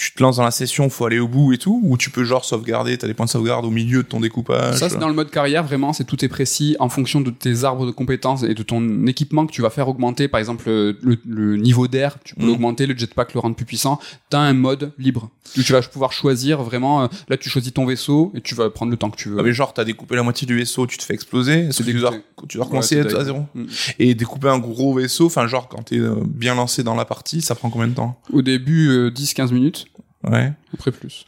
[0.00, 2.24] tu te lances dans la session, faut aller au bout et tout, ou tu peux
[2.24, 4.76] genre sauvegarder, t'as des points de sauvegarde au milieu de ton découpage.
[4.76, 7.64] Ça c'est dans le mode carrière vraiment, c'est tout est précis en fonction de tes
[7.64, 10.26] arbres de compétences et de ton équipement que tu vas faire augmenter.
[10.28, 12.48] Par exemple le, le- niveau d'air, tu peux Mhm.
[12.48, 14.00] l'augmenter, le jetpack le rendre plus puissant.
[14.30, 17.02] T'as un mode libre où tu vas pouvoir choisir vraiment.
[17.02, 19.38] euh, là tu choisis ton vaisseau et tu vas prendre le temps que tu veux.
[19.38, 21.68] Ah, mais genre, t'as découpé la moitié du vaisseau, tu te fais exploser.
[21.76, 22.14] Que tu dois,
[22.48, 23.64] tu dois recommencer à zéro Mm.
[23.98, 27.40] Et découper un gros vaisseau, enfin genre quand t'es euh, bien lancé dans la partie,
[27.42, 28.18] ça prend combien de temps?
[28.32, 29.86] Au début euh, 10-15 minutes,
[30.28, 30.52] Ouais.
[30.74, 31.26] après plus.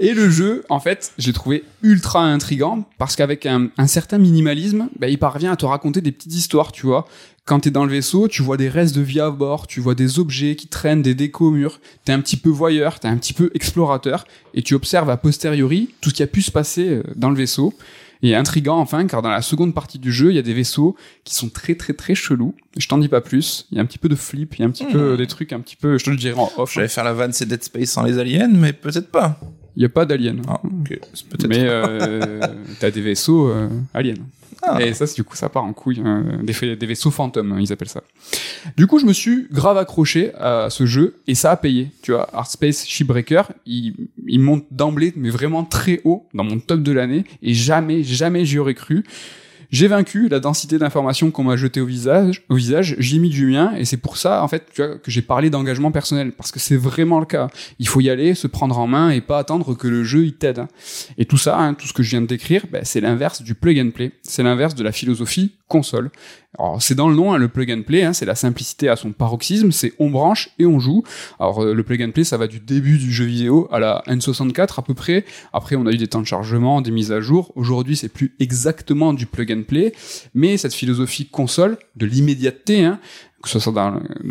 [0.00, 4.88] Et le jeu, en fait, j'ai trouvé ultra intrigant parce qu'avec un, un certain minimalisme,
[4.98, 7.06] bah, il parvient à te raconter des petites histoires, tu vois.
[7.46, 9.94] Quand t'es dans le vaisseau, tu vois des restes de vie à bord, tu vois
[9.94, 11.80] des objets qui traînent, des décos au mur.
[12.04, 15.90] T'es un petit peu voyeur, t'es un petit peu explorateur et tu observes a posteriori
[16.00, 17.74] tout ce qui a pu se passer euh, dans le vaisseau.
[18.22, 20.96] Et intrigant enfin, car dans la seconde partie du jeu, il y a des vaisseaux
[21.24, 22.54] qui sont très très très chelous.
[22.76, 23.66] Je t'en dis pas plus.
[23.70, 25.16] Il y a un petit peu de flip, il y a un petit peu euh,
[25.16, 26.72] des trucs un petit peu, je te le dirai en off.
[26.72, 29.38] J'allais faire la vanne, c'est Dead Space sans les aliens, mais peut-être pas.
[29.76, 30.36] Il y a pas d'aliens.
[30.48, 30.98] Ah, ok.
[31.12, 31.48] C'est peut-être.
[31.48, 32.40] Mais euh,
[32.80, 34.14] t'as des vaisseaux euh, aliens.
[34.62, 34.80] Ah.
[34.82, 36.00] Et ça, c'est- du coup, ça part en couille.
[36.04, 36.40] hein.
[36.42, 38.02] des, vaisseaux fantômes, hein, ils appellent ça.
[38.76, 41.90] Du coup, je me suis grave accroché à ce jeu et ça a payé.
[42.02, 43.94] Tu vois, Artspace Shipbreaker, il,
[44.26, 47.24] il monte d'emblée, mais vraiment très haut dans mon top de l'année.
[47.42, 49.04] Et jamais, jamais j'y aurais cru.
[49.74, 53.46] J'ai vaincu la densité d'informations qu'on m'a jeté au visage, au visage, j'ai mis du
[53.46, 56.52] mien, et c'est pour ça, en fait, tu vois, que j'ai parlé d'engagement personnel, parce
[56.52, 57.48] que c'est vraiment le cas.
[57.80, 60.34] Il faut y aller, se prendre en main, et pas attendre que le jeu, il
[60.34, 60.66] t'aide.
[61.18, 63.56] Et tout ça, hein, tout ce que je viens de décrire, ben, c'est l'inverse du
[63.56, 64.12] plug and play.
[64.22, 66.10] C'est l'inverse de la philosophie console.
[66.58, 68.96] Alors, c'est dans le nom, hein, le plug and play, hein, c'est la simplicité à
[68.96, 71.02] son paroxysme, c'est on branche et on joue.
[71.40, 74.02] Alors, euh, le plug and play, ça va du début du jeu vidéo à la
[74.06, 75.24] N64 à peu près.
[75.52, 77.52] Après, on a eu des temps de chargement, des mises à jour.
[77.56, 79.92] Aujourd'hui, c'est plus exactement du plug and play,
[80.34, 83.00] mais cette philosophie console, de l'immédiateté, hein,
[83.42, 83.90] que ce soit dans,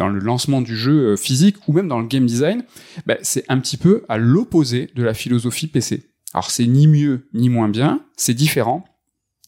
[0.10, 2.64] le- lancement du jeu euh, physique ou même dans le game design,
[3.06, 6.04] ben, c'est un petit peu à l'opposé de la philosophie PC.
[6.34, 8.86] Alors c'est ni mieux ni moins bien, c'est différent.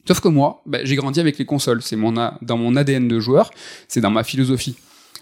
[0.08, 1.82] Sauf que moi, ben, j'ai grandi avec les consoles.
[1.82, 3.52] C'est mon a- dans mon ADN de joueur,
[3.88, 4.76] c'est dans ma philosophie.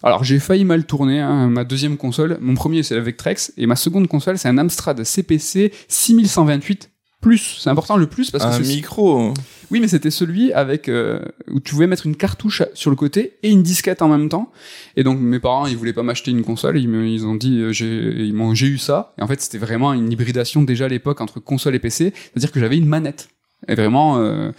[0.06, 1.22] Alors j'ai failli mal tourner.
[1.22, 4.58] hein, ma deuxième console, mon premier c'est la Vectrex et ma seconde console c'est un
[4.58, 6.90] Amstrad CPC 6128
[7.22, 7.60] plus.
[7.62, 9.34] C'est important le plus parce que un ce- micro.
[9.72, 13.38] oui, mais c'était celui avec euh, où tu pouvais mettre une cartouche sur le côté
[13.44, 14.52] et une disquette en même temps.
[14.98, 17.60] Et donc mes parents, ils voulaient pas m'acheter une console, ils me, ils ont dit
[17.62, 17.88] euh, j'ai
[18.26, 19.14] ils m'ont j'ai eu ça.
[19.18, 22.52] Et en fait, c'était vraiment une hybridation déjà à l'époque entre console et PC, c'est-à-dire
[22.52, 23.30] que j'avais une manette.
[23.68, 24.52] Et vraiment euh,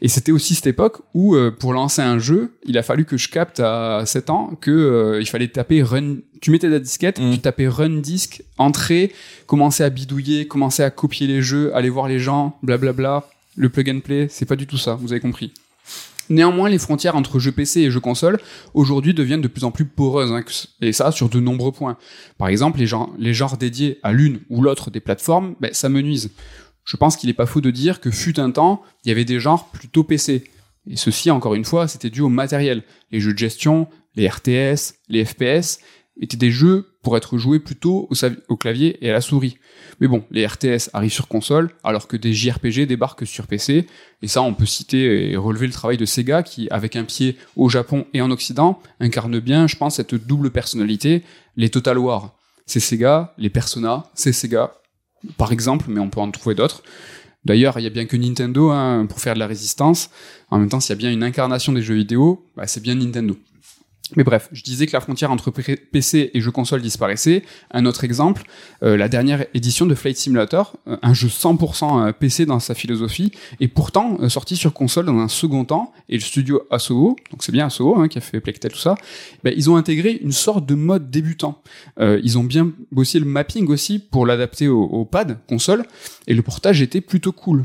[0.00, 3.16] et c'était aussi cette époque où euh, pour lancer un jeu, il a fallu que
[3.16, 7.18] je capte à 7 ans que euh, il fallait taper run tu mettais la disquette,
[7.18, 7.32] Mm.
[7.32, 9.12] tu tapais run disque, entrée,
[9.46, 13.28] commencer à bidouiller, commencer à copier les jeux, aller voir les gens, blablabla.
[13.58, 15.52] Le plug and play, c'est pas du tout ça, vous avez compris.
[16.28, 18.38] Néanmoins, les frontières entre jeux PC et jeux console
[18.74, 20.44] aujourd'hui deviennent de plus en plus poreuses, hein,
[20.80, 21.96] et ça sur de nombreux points.
[22.36, 25.88] Par exemple, les, genres, les genres dédiés à l'une ou l'autre des plateformes, ben, ça
[25.88, 26.30] me nuise.
[26.86, 29.24] Je pense qu'il est pas faux de dire que fut un temps, il y avait
[29.24, 30.44] des genres plutôt PC.
[30.88, 32.84] Et ceci, encore une fois, c'était dû au matériel.
[33.10, 35.80] Les jeux de gestion, les RTS, les FPS
[36.20, 38.14] étaient des jeux pour être joués plutôt au,
[38.48, 39.58] au clavier et à la souris.
[40.00, 43.86] Mais bon, les RTS arrivent sur console, alors que des JRPG débarquent sur PC.
[44.22, 47.36] Et ça, on peut citer et relever le travail de Sega, qui, avec un pied
[47.56, 51.24] au Japon et en Occident, incarne bien, je pense, cette double personnalité,
[51.56, 52.36] les Total War.
[52.64, 54.72] C'est Sega, les Persona, c'est Sega,
[55.36, 56.82] par exemple, mais on peut en trouver d'autres.
[57.44, 60.10] D'ailleurs, il y a bien que Nintendo hein, pour faire de la résistance.
[60.50, 62.96] En même temps, s'il y a bien une incarnation des jeux vidéo, bah, c'est bien
[62.96, 63.36] Nintendo.
[64.14, 67.42] Mais bref, je disais que la frontière entre PC et jeux console disparaissait.
[67.72, 68.44] Un autre exemple,
[68.84, 73.32] euh, la dernière édition de Flight Simulator, euh, un jeu 100% PC dans sa philosophie,
[73.58, 75.92] et pourtant euh, sorti sur console dans un second temps.
[76.08, 78.94] Et le studio Asobo, donc c'est bien Asobo hein, qui a fait Plectel tout ça,
[79.42, 81.62] ben, ils ont intégré une sorte de mode débutant.
[81.98, 85.84] ils ont bien bossé le mapping aussi pour l'adapter au, au pad console,
[86.28, 87.64] et le portage était plutôt cool.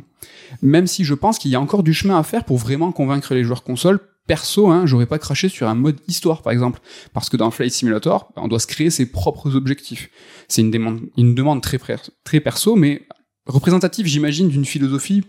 [0.62, 3.34] Même si je pense qu'il y a encore du chemin à faire pour vraiment convaincre
[3.34, 6.80] les joueurs console perso, hein, j'aurais pas craché sur un mode histoire par exemple,
[7.13, 10.09] parce que dans Flight Simulator, on doit se créer ses propres objectifs.
[10.47, 13.07] C'est une demande, une demande très, perso, mais
[13.45, 15.24] représentative, j'imagine, d'une philosophie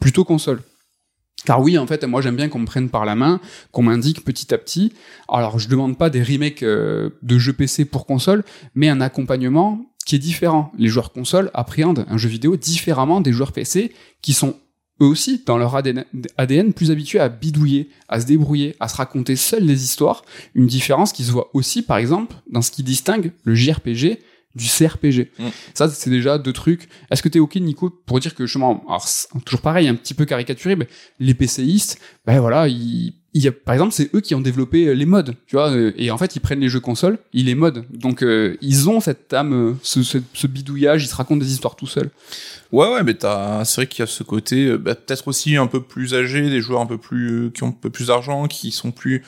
[0.00, 0.62] plutôt console.
[1.44, 4.24] Car oui, en fait, moi j'aime bien qu'on me prenne par la main, qu'on m'indique
[4.24, 4.92] petit à petit.
[5.28, 8.42] Alors je demande pas des remakes euh, de jeux PC pour console,
[8.74, 10.72] mais un accompagnement qui est différent.
[10.78, 14.56] Les joueurs console appréhendent un jeu vidéo différemment des joueurs PC qui sont
[15.00, 19.36] eux aussi, dans leur ADN, plus habitués à bidouiller, à se débrouiller, à se raconter
[19.36, 20.24] seuls des histoires.
[20.54, 24.18] Une différence qui se voit aussi, par exemple, dans ce qui distingue le JRPG
[24.54, 25.30] du CRPG.
[25.38, 25.48] Mm.
[25.74, 26.88] Ça, c'est déjà deux trucs.
[27.10, 29.06] Est-ce que t'es ok, Nico, pour dire que, justement, alors,
[29.44, 30.88] toujours pareil, un petit peu caricaturé, mais
[31.20, 33.14] les PCistes, ben voilà, ils,
[33.64, 36.36] par exemple, c'est eux qui ont développé les modes, tu vois, euh, et en fait,
[36.36, 37.84] ils prennent les jeux consoles, ils les modent.
[37.90, 41.76] Donc, euh, ils ont cette âme, euh, ce, ce, bidouillage, ils se racontent des histoires
[41.76, 42.10] tout seuls.
[42.72, 45.66] Ouais, ouais, mais t'as, c'est vrai qu'il y a ce côté, bah, peut-être aussi un
[45.66, 48.70] peu plus âgé, des joueurs un peu plus, qui ont un peu plus d'argent, qui
[48.70, 49.22] sont plus,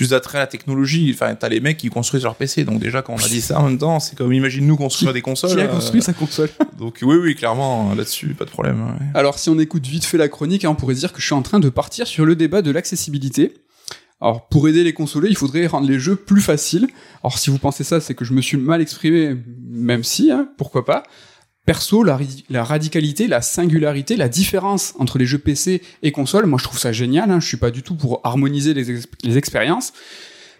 [0.00, 1.10] plus d'attrait à la technologie.
[1.14, 2.64] Enfin, t'as les mecs qui construisent leur PC.
[2.64, 5.12] Donc déjà, quand on a dit ça en même temps, c'est comme imagine nous construire
[5.12, 5.54] des consoles.
[5.54, 6.48] Qui a construit sa console?
[6.78, 8.96] Donc oui, oui, clairement là-dessus, pas de problème.
[9.12, 11.34] Alors si on écoute vite fait la chronique, hein, on pourrait dire que je suis
[11.34, 13.52] en train de partir sur le débat de l'accessibilité.
[14.22, 16.88] Alors pour aider les consolés, il faudrait rendre les jeux plus faciles.
[17.22, 19.36] Alors si vous pensez ça, c'est que je me suis mal exprimé,
[19.68, 21.02] même si, hein, pourquoi pas.
[21.70, 22.18] Perso, la,
[22.64, 26.90] radicalité, la singularité, la différence entre les jeux PC et console, moi je trouve ça
[26.90, 27.30] génial.
[27.30, 29.92] Hein, je suis pas du tout pour harmoniser les expériences,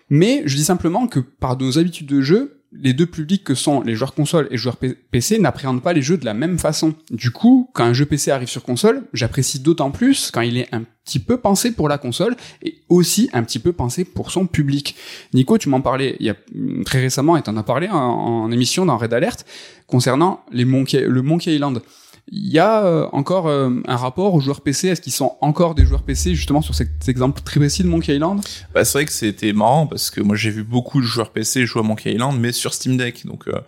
[0.09, 3.83] mais je dis simplement que par nos habitudes de jeu, les deux publics que sont
[3.83, 4.77] les joueurs console et joueurs
[5.11, 6.95] PC n'appréhendent pas les jeux de la même façon.
[7.11, 10.73] Du coup, quand un jeu PC arrive sur console, j'apprécie d'autant plus quand il est
[10.73, 14.47] un petit peu pensé pour la console et aussi un petit peu pensé pour son
[14.47, 14.95] public.
[15.35, 16.37] Nico, tu m'en parlais il y a
[16.85, 19.45] très récemment et t'en as parlé en, émission dans Red Alert
[19.87, 21.83] concernant le Monkey Island.
[22.29, 24.89] Il y a euh, encore euh, un rapport aux joueurs PC.
[24.89, 28.14] Est-ce qu'ils sont encore des joueurs PC justement sur cet exemple très précis de Monkey
[28.14, 28.41] Island?
[28.75, 31.66] Bah, C'est vrai que c'était marrant parce que moi j'ai vu beaucoup de joueurs PC
[31.66, 33.27] jouer à Monkey Island, mais sur Steam Deck.
[33.27, 33.59] Donc euh,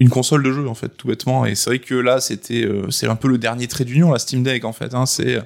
[0.00, 1.46] une console de jeu en fait, tout bêtement.
[1.46, 4.42] Et c'est vrai que là c'était c'est un peu le dernier trait d'union la Steam
[4.42, 4.94] Deck en fait.
[4.94, 5.40] Hein, c'est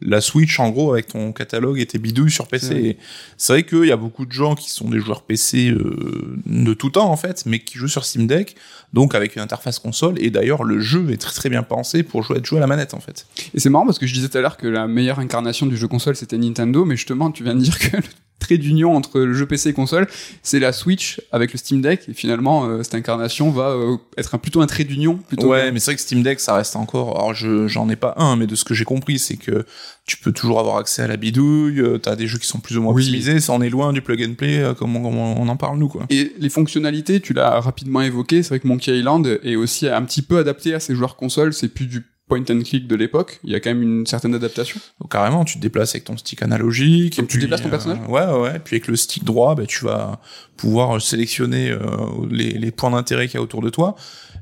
[0.00, 2.98] la Switch en gros avec ton catalogue et tes bidouilles sur PC.
[3.36, 6.74] C'est vrai qu'il y a beaucoup de gens qui sont des joueurs PC euh, de
[6.74, 8.56] tout temps en fait, mais qui jouent sur Steam Deck,
[8.92, 10.22] donc avec une interface console.
[10.22, 12.66] Et d'ailleurs, le jeu est très très bien pensé pour jouer, être joué à la
[12.66, 13.26] manette en fait.
[13.54, 15.76] Et c'est marrant parce que je disais tout à l'heure que la meilleure incarnation du
[15.76, 17.96] jeu console c'était Nintendo, mais justement tu viens de dire que
[18.38, 20.06] trait d'union entre le jeu PC et console,
[20.42, 22.08] c'est la Switch avec le Steam Deck.
[22.08, 25.18] Et finalement, euh, cette incarnation va euh, être un, plutôt un trait d'union.
[25.38, 27.16] Ouais, mais c'est vrai que Steam Deck, ça reste encore.
[27.16, 29.64] Alors, je j'en ai pas un, mais de ce que j'ai compris, c'est que
[30.04, 31.80] tu peux toujours avoir accès à la bidouille.
[31.80, 33.40] Euh, t'as des jeux qui sont plus ou moins optimisés.
[33.40, 36.06] Ça en est loin du plug and play, comme on, on, en parle nous, quoi.
[36.10, 38.42] Et les fonctionnalités, tu l'as rapidement évoqué.
[38.42, 41.52] C'est vrai que Monkey Island est aussi un petit peu adapté à ces joueurs console.
[41.52, 44.34] C'est plus du point and click de l'époque, il y a quand même une certaine
[44.34, 44.80] adaptation.
[45.00, 47.18] Donc, carrément, tu te déplaces avec ton stick analogique.
[47.18, 48.58] Donc tu déplaces ton personnage euh, Ouais, ouais.
[48.58, 50.20] Puis avec le stick droit, bah, tu vas
[50.56, 51.80] pouvoir sélectionner euh,
[52.28, 53.94] les, les, points d'intérêt qu'il y a autour de toi.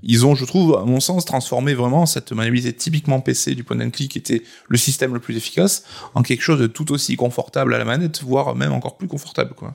[0.02, 3.80] Ils ont, je trouve, à mon sens, transformé vraiment cette maniabilité typiquement PC du point
[3.80, 7.16] and click qui était le système le plus efficace en quelque chose de tout aussi
[7.16, 9.74] confortable à la manette, voire même encore plus confortable, quoi.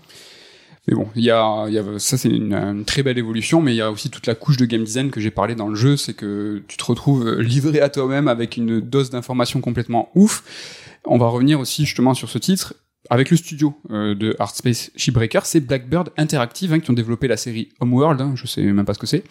[0.88, 1.67] Mais bon, il y a,
[1.97, 4.65] ça c'est une, très belle évolution, mais il y a aussi toute la couche de
[4.65, 7.89] game design que j'ai parlé dans le jeu, c'est que tu te retrouves livré à
[7.89, 10.97] toi-même avec une dose d'informations complètement ouf.
[11.05, 12.73] On va revenir aussi justement sur ce titre
[13.09, 17.37] avec le studio euh, de Artspace Shipbreaker, c'est Blackbird Interactive hein, qui ont développé la
[17.37, 19.23] série Homeworld, hein, je sais même pas ce que c'est.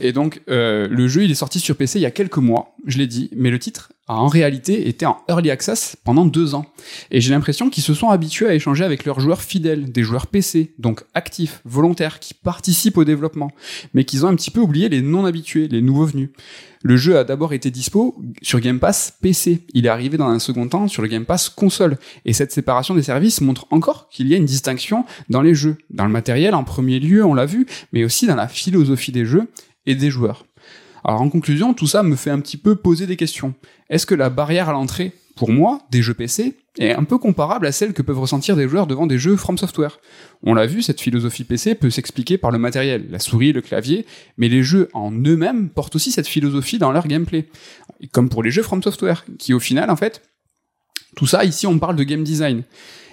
[0.00, 2.76] Et donc euh, le jeu il est sorti sur PC il y a quelques mois,
[2.86, 6.54] je l'ai dit, mais le titre a en réalité été en early access pendant deux
[6.54, 6.66] ans.
[7.10, 10.26] Et j'ai l'impression qu'ils se sont habitués à échanger avec leurs joueurs fidèles, des joueurs
[10.26, 13.52] PC, donc actifs, volontaires, qui participent au développement,
[13.94, 16.30] mais qu'ils ont un petit peu oublié les non habitués, les nouveaux venus.
[16.82, 19.66] Le jeu a d'abord été dispo sur Game Pass PC.
[19.74, 21.98] Il est arrivé dans un second temps sur le Game Pass console.
[22.24, 25.76] Et cette séparation des services montre encore qu'il y a une distinction dans les jeux.
[25.90, 29.26] Dans le matériel en premier lieu, on l'a vu, mais aussi dans la philosophie des
[29.26, 29.48] jeux
[29.84, 30.46] et des joueurs.
[31.04, 33.54] Alors en conclusion, tout ça me fait un petit peu poser des questions.
[33.90, 37.66] Est-ce que la barrière à l'entrée, pour moi, des jeux PC, est un peu comparable
[37.66, 39.98] à celle que peuvent ressentir des joueurs devant des jeux From Software.
[40.42, 44.06] On l'a vu, cette philosophie PC peut s'expliquer par le matériel, la souris, le clavier,
[44.36, 47.48] mais les jeux en eux-mêmes portent aussi cette philosophie dans leur gameplay.
[48.12, 50.22] Comme pour les jeux From Software, qui au final, en fait,
[51.16, 52.62] tout ça, ici on parle de game design.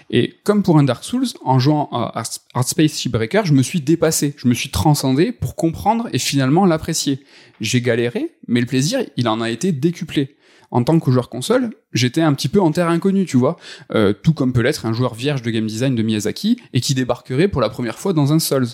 [0.10, 4.36] Et comme pour un Dark Souls, en jouant à Artspace Shipbreaker, je me suis dépassé,
[4.38, 7.20] je me suis transcendé pour comprendre et finalement l'apprécier.
[7.60, 10.37] J'ai galéré, mais le plaisir, il en a été décuplé
[10.72, 13.58] en tant que joueur console, j'étais un petit peu en terre inconnue, tu vois.
[13.94, 16.94] Euh, tout comme peut l'être un joueur vierge de game design de Miyazaki et qui
[16.94, 18.68] débarquerait pour la première fois dans un Souls.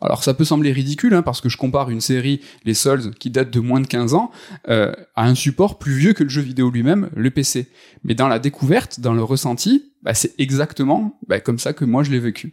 [0.00, 3.30] Alors ça peut sembler ridicule, hein, parce que je compare une série, les Souls, qui
[3.30, 4.30] date de moins de 15 ans,
[4.68, 7.68] euh, à un support plus vieux que le jeu vidéo lui-même, le PC.
[8.02, 12.02] Mais dans la découverte, dans le ressenti, bah, c'est exactement bah, comme ça que moi
[12.02, 12.52] je l'ai vécu.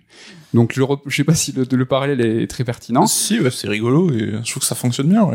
[0.53, 3.07] Donc je, je sais pas si le, le, parallèle est très pertinent.
[3.07, 5.29] Si, c'est rigolo et je trouve que ça fonctionne bien.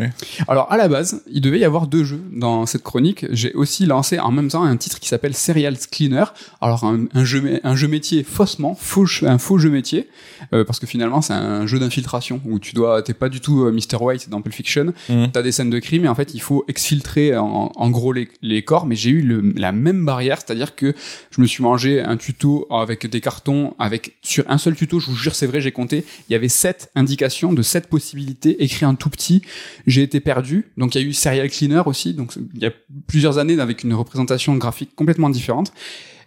[0.48, 3.26] Alors à la base, il devait y avoir deux jeux dans cette chronique.
[3.30, 6.24] J'ai aussi lancé en même temps un titre qui s'appelle Serial Cleaner.
[6.60, 10.08] Alors un, un, jeu un jeu métier faussement, faux, un faux jeu métier,
[10.52, 13.64] euh, parce que finalement c'est un jeu d'infiltration où tu dois, t'es pas du tout
[13.64, 14.92] euh, Mr White dans Pulp Fiction.
[15.08, 15.26] Mmh.
[15.32, 18.28] T'as des scènes de crime et en fait il faut exfiltrer en, en gros les,
[18.42, 18.86] les, corps.
[18.86, 20.94] Mais j'ai eu le, la même barrière, c'est-à-dire que
[21.30, 25.06] je me suis mangé un tuto avec des cartons, avec sur un seul tuto, je
[25.06, 28.86] vous jure, c'est vrai, j'ai compté, il y avait sept indications de sept possibilités, écrit
[28.86, 29.42] en tout petit.
[29.86, 30.70] J'ai été perdu.
[30.76, 32.72] Donc il y a eu Serial Cleaner aussi, donc il y a
[33.06, 35.72] plusieurs années avec une représentation graphique complètement différente.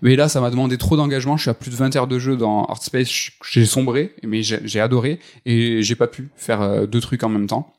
[0.01, 1.35] Mais là, ça m'a demandé trop d'engagement.
[1.35, 3.31] Je suis à plus de 20 heures de jeu dans Artspace.
[3.49, 7.47] J'ai sombré, mais j'ai adoré et j'ai pas pu faire euh, deux trucs en même
[7.47, 7.73] temps.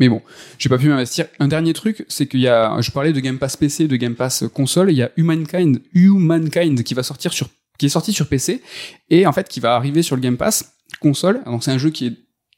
[0.00, 0.22] Mais bon,
[0.58, 1.26] j'ai pas pu m'investir.
[1.38, 4.14] Un dernier truc, c'est qu'il y a, je parlais de Game Pass PC, de Game
[4.14, 7.48] Pass console, il y a Humankind, Humankind qui va sortir sur,
[7.78, 8.62] qui est sorti sur PC
[9.10, 11.42] et en fait qui va arriver sur le Game Pass console.
[11.44, 12.14] Donc c'est un jeu qui est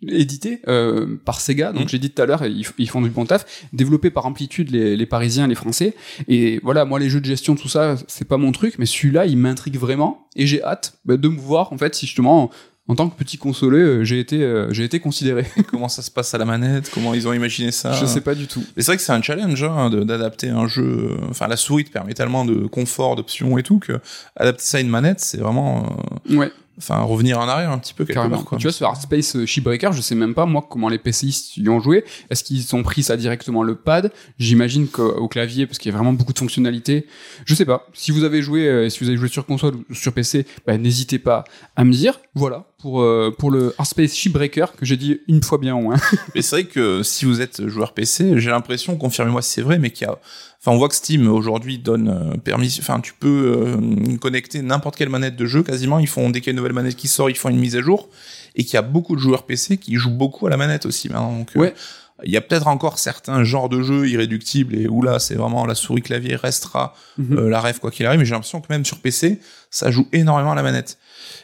[0.08, 1.88] édité euh, par Sega, donc mm.
[1.88, 5.06] j'ai dit tout à l'heure, ils, font du bon taf, développé par Amplitude, les, les,
[5.06, 5.94] Parisiens, les Français.
[6.28, 9.26] Et voilà, moi les jeux de gestion, tout ça, c'est pas mon truc, mais celui-là,
[9.26, 12.50] il m'intrigue vraiment, et j'ai hâte bah, de me voir en fait si justement
[12.88, 15.46] en tant que petit consolé, euh, j'ai été, euh, j'ai été considéré.
[15.70, 16.90] comment ça se passe à la manette?
[16.92, 17.92] Comment ils ont imaginé ça?
[17.92, 18.62] Je sais pas du tout.
[18.76, 21.10] Mais c'est vrai que c'est un challenge hein, d'adapter un jeu.
[21.12, 24.00] Euh, enfin, la souris te permet tellement de confort, d'options et tout que
[24.36, 25.96] adapter ça à une manette, c'est vraiment.
[26.28, 26.50] Ouais
[26.82, 29.92] enfin revenir en arrière un petit peu quelque part, Tu vois, sur Space euh, Shipbreaker,
[29.92, 32.04] je sais même pas moi comment les PCistes y ont joué.
[32.30, 34.12] Est-ce qu'ils ont pris ça directement le pad?
[34.38, 37.06] J'imagine qu'au clavier, parce qu'il y a vraiment beaucoup de fonctionnalités.
[37.44, 37.86] Je sais pas.
[37.92, 40.76] Si vous avez joué, euh, si vous avez joué sur console ou sur PC, bah,
[40.76, 41.44] n'hésitez pas
[41.76, 42.20] à me dire.
[42.34, 45.96] Voilà pour euh, pour le Space Shipbreaker que j'ai dit une fois bien au moins.
[46.34, 49.78] mais c'est vrai que si vous êtes joueur PC, j'ai l'impression, confirmez-moi si c'est vrai,
[49.78, 50.18] mais qu'il y a
[50.64, 54.94] Enfin, on voit que Steam aujourd'hui donne euh, permis, enfin, tu peux euh, connecter n'importe
[54.94, 55.98] quelle manette de jeu quasiment.
[55.98, 57.74] Ils font dès qu'il y a une nouvelle manette qui sort, ils font une mise
[57.74, 58.08] à jour,
[58.54, 61.08] et qu'il y a beaucoup de joueurs PC qui jouent beaucoup à la manette aussi.
[61.08, 61.74] Donc, euh, ouais.
[62.22, 65.66] il y a peut-être encore certains genres de jeux irréductibles et où là c'est vraiment
[65.66, 67.48] la souris clavier restera mhm.
[67.48, 69.40] la rêve quoi qu'il arrive mais j'ai l'impression que même sur PC
[69.70, 70.98] ça joue énormément à la manette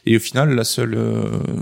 [0.06, 0.96] et au final la seule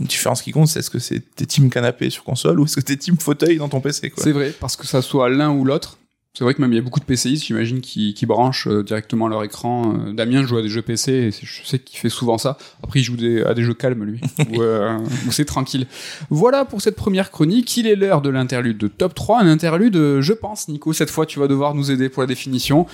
[0.00, 2.82] différence qui compte c'est est-ce que c'est tes team canapé sur console ou est-ce que
[2.82, 5.98] t'es team fauteuil dans ton PC c'est vrai parce que ça soit l'un ou l'autre
[6.36, 8.82] c'est vrai que même il y a beaucoup de PCistes, j'imagine, qui, qui branchent euh,
[8.82, 9.94] directement leur écran.
[9.94, 12.58] Euh, Damien joue à des jeux PC et je sais qu'il fait souvent ça.
[12.84, 14.20] Après, il joue des, à des jeux calmes, lui,
[14.58, 15.86] euh, où, c'est tranquille.
[16.28, 17.74] Voilà pour cette première chronique.
[17.78, 19.40] Il est l'heure de l'interlude de top 3.
[19.40, 22.84] Un interlude, je pense, Nico, cette fois, tu vas devoir nous aider pour la définition.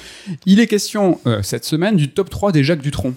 [0.46, 3.12] Il est question, cette semaine, du top 3 des Jacques Dutronc.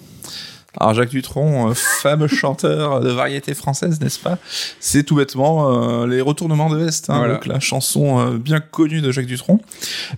[0.78, 4.38] Alors Jacques Dutronc, euh, fameux chanteur de variété française, n'est-ce pas?
[4.80, 9.00] C'est tout bêtement euh, les retournements de veste, hein, donc la chanson euh, bien connue
[9.00, 9.60] de Jacques Dutronc.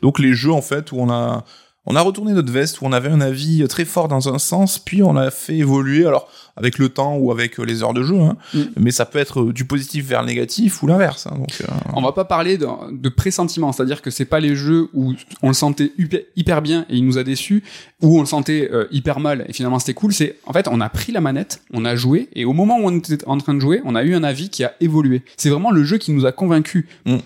[0.03, 1.45] Donc les jeux en fait où on a
[1.89, 4.79] on a retourné notre veste où on avait un avis très fort dans un sens,
[4.79, 6.07] puis on a fait évoluer.
[6.07, 6.29] Alors
[6.59, 8.37] avec le temps ou avec euh, les heures de jeu, hein.
[8.53, 8.63] mm.
[8.77, 11.27] mais ça peut être euh, du positif vers le négatif ou l'inverse.
[11.27, 11.67] Hein, donc, euh...
[11.95, 15.49] On va pas parler de, de pressentiment, c'est-à-dire que c'est pas les jeux où on
[15.49, 15.93] le sentait
[16.37, 17.63] hyper bien et il nous a déçus,
[18.03, 20.13] ou on le sentait euh, hyper mal et finalement c'était cool.
[20.13, 22.87] C'est en fait on a pris la manette, on a joué et au moment où
[22.87, 25.23] on était en train de jouer, on a eu un avis qui a évolué.
[25.37, 26.87] C'est vraiment le jeu qui nous a convaincus.
[27.07, 27.19] Mm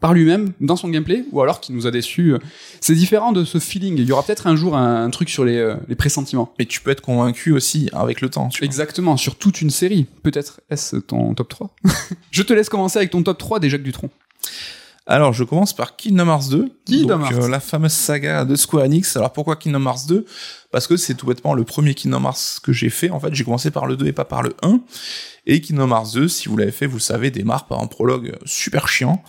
[0.00, 2.34] par lui-même dans son gameplay ou alors qui nous a déçus.
[2.80, 3.96] C'est différent de ce feeling.
[3.98, 6.52] Il y aura peut-être un jour un, truc sur les, euh, les, pressentiments.
[6.58, 8.48] Et tu peux être convaincu aussi avec le temps.
[8.62, 10.06] Exactement, sur toute une série.
[10.22, 11.74] Peut-être est-ce ton top 3
[12.30, 14.10] Je te laisse commencer avec ton top 3 des Jacques Dutronc.
[15.10, 16.70] Alors, je commence par Kingdom Hearts 2.
[16.84, 17.44] Kingdom Hearts.
[17.44, 19.16] Euh, la fameuse saga de Square Enix.
[19.16, 20.26] Alors, pourquoi Kingdom Hearts 2
[20.70, 23.08] Parce que c'est tout bêtement le premier Kingdom Hearts que j'ai fait.
[23.08, 24.80] En fait, j'ai commencé par le 2 et pas par le 1.
[25.46, 28.36] Et Kingdom Hearts 2, si vous l'avez fait, vous le savez, démarre par un prologue
[28.44, 29.24] super chiant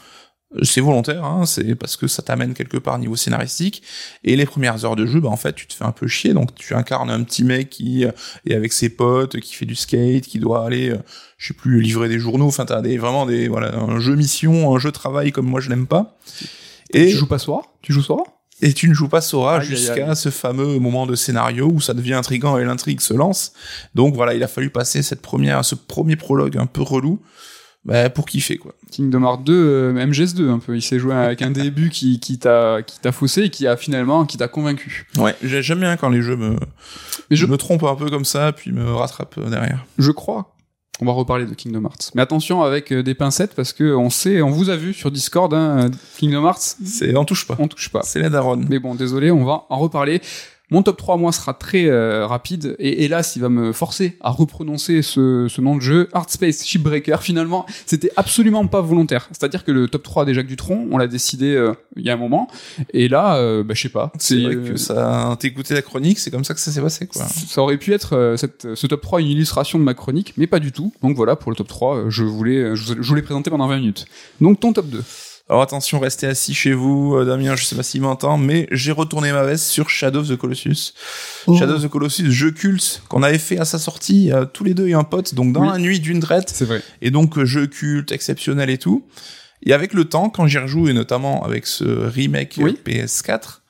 [0.64, 3.84] c'est volontaire, hein, c'est parce que ça t'amène quelque part niveau scénaristique.
[4.24, 6.34] Et les premières heures de jeu, bah en fait, tu te fais un peu chier.
[6.34, 10.26] Donc tu incarnes un petit mec qui est avec ses potes, qui fait du skate,
[10.26, 10.98] qui doit aller, euh,
[11.38, 12.48] je sais plus, livrer des journaux.
[12.48, 15.70] Enfin, t'as des vraiment des voilà un jeu mission, un jeu travail comme moi je
[15.70, 16.18] l'aime pas.
[16.92, 17.62] Et tu joues pas Sora?
[17.84, 18.24] Tu joues Sora?
[18.62, 22.16] Et tu ne joues pas Sora jusqu'à ce fameux moment de scénario où ça devient
[22.16, 23.54] intrigant et l'intrigue se lance.
[23.94, 27.22] Donc voilà, il a fallu passer cette première, ce premier prologue un peu relou
[27.86, 28.74] bah, pour kiffer quoi.
[28.92, 30.76] Kingdom Hearts 2, euh, MGS2 un peu.
[30.76, 33.78] Il s'est joué avec un début qui, qui t'a qui t'a faussé et qui a
[33.78, 35.08] finalement qui t'a convaincu.
[35.18, 36.56] Ouais, j'ai- j'aime bien quand les jeux me,
[37.30, 39.86] Mais je- me trompent un peu comme ça, puis me rattrapent derrière.
[39.98, 40.56] Je crois.
[41.02, 42.12] On va reparler de Kingdom Hearts.
[42.14, 45.12] Mais attention avec euh, des pincettes parce que on sait, on vous a vu sur
[45.12, 47.56] Discord, hein, euh, Kingdom Hearts, C'est, on touche pas.
[47.60, 48.02] on touche pas.
[48.04, 48.66] C'est la daronne.
[48.70, 50.22] Mais bon, désolé, on va en reparler.
[50.72, 52.76] Mon top 3, moi, sera très euh, rapide.
[52.80, 56.10] Et hélas, il va me forcer à reprononcer ce, ce nom de jeu.
[56.14, 59.28] Art Space Shipbreaker, finalement, c'était absolument pas volontaire.
[59.32, 62.14] C'est-à-dire que le top 3 des Jacques Dutronc, on l'a décidé euh, il y a
[62.14, 62.48] un moment.
[62.94, 64.12] Et là, euh, bah, je sais pas.
[64.20, 67.08] C'est vrai euh, que ça, t'écoutais la chronique, c'est comme ça que ça s'est passé,
[67.08, 67.24] quoi.
[67.28, 70.46] Ça aurait pu être euh, cette, ce top 3 une illustration de ma chronique, mais
[70.48, 70.94] pas du tout.
[71.02, 73.50] Donc voilà, pour le top 3, euh, je voulais, euh, je, vous- je voulais présenter
[73.50, 74.06] pendant 20 minutes.
[74.40, 75.04] Donc ton top 2.
[75.50, 78.92] Alors attention, restez assis chez vous, euh, Damien, je sais pas s'il m'entend, mais j'ai
[78.92, 80.94] retourné ma veste sur Shadow of the Colossus.
[81.48, 81.58] Oh.
[81.58, 84.76] Shadow of the Colossus, jeu culte qu'on avait fait à sa sortie, euh, tous les
[84.76, 85.70] deux et un pote, donc dans Oui.
[85.72, 86.84] la nuit d'une traite, C'est vrai.
[87.02, 89.08] et donc euh, jeu culte, exceptionnel et tout.
[89.64, 92.78] Et avec le temps, quand j'y rejoue, et notamment avec ce remake euh, Oui.
[92.86, 93.62] PS4,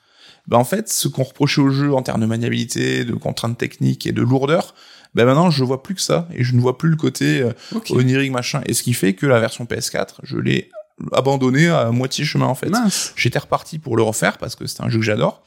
[0.48, 4.06] bah en fait, ce qu'on reprochait au jeu en termes de maniabilité, de contraintes techniques
[4.06, 4.74] et de lourdeur,
[5.14, 7.52] ben maintenant je vois plus que ça, et je ne vois plus le côté euh,
[7.74, 7.90] Ok.
[7.92, 10.68] onirique machin, et ce qui fait que la version PS4, je l'ai
[11.12, 12.70] abandonné à moitié chemin en fait.
[13.16, 15.42] J'étais reparti pour le refaire parce que c'est un jeu que j'adore.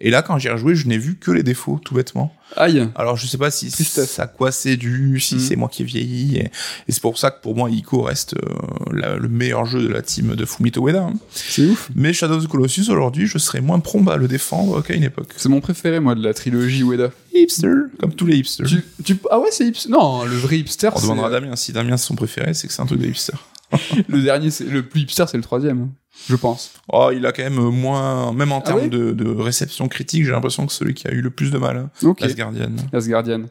[0.00, 2.32] Et là, quand j'y ai rejoué, je n'ai vu que les défauts, tout bêtement.
[2.56, 2.88] Aïe.
[2.94, 5.38] Alors, je sais pas si ça à quoi c'est dû, si Mm.
[5.40, 6.36] c'est moi qui ai vieilli.
[6.36, 6.44] Et,
[6.86, 8.48] et c'est pour ça que pour moi, Ico reste euh,
[8.92, 11.02] la- le meilleur jeu de la team de Fumito Ueda.
[11.02, 11.14] hein.
[11.32, 11.90] C'est ouf.
[11.96, 15.02] Mais Shadow of the Colossus, aujourd'hui, je serais moins prompt à le défendre qu'à une
[15.02, 15.32] époque.
[15.36, 17.10] C'est mon préféré, moi, de la trilogie Ueda.
[17.34, 17.66] Hipster,
[17.98, 18.66] comme tous les hipsters.
[18.68, 19.88] Tu, tu- ah ouais, c'est hipster.
[19.90, 22.72] Non, le vrai hipster, On demandera à Damien si Damien c'est son préféré, c'est que
[22.72, 23.32] c'est un truc de hipster.
[24.08, 25.90] le dernier, c'est le plus hipster, c'est le troisième,
[26.28, 26.72] je pense.
[26.92, 30.30] Oh, il a quand même moins, même en Ah termes de, de réception critique, j'ai
[30.30, 32.20] l'impression que celui qui a eu le plus de mal, hein, Ok.
[32.20, 32.72] Last Guardian.
[32.92, 33.42] Last Guardian.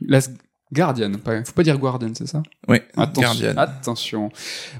[0.00, 0.32] Last
[0.72, 3.22] Guardian, pas- faut pas dire Guardian, c'est ça Oui, Attention.
[3.22, 3.54] Guardian.
[3.56, 4.30] Attention.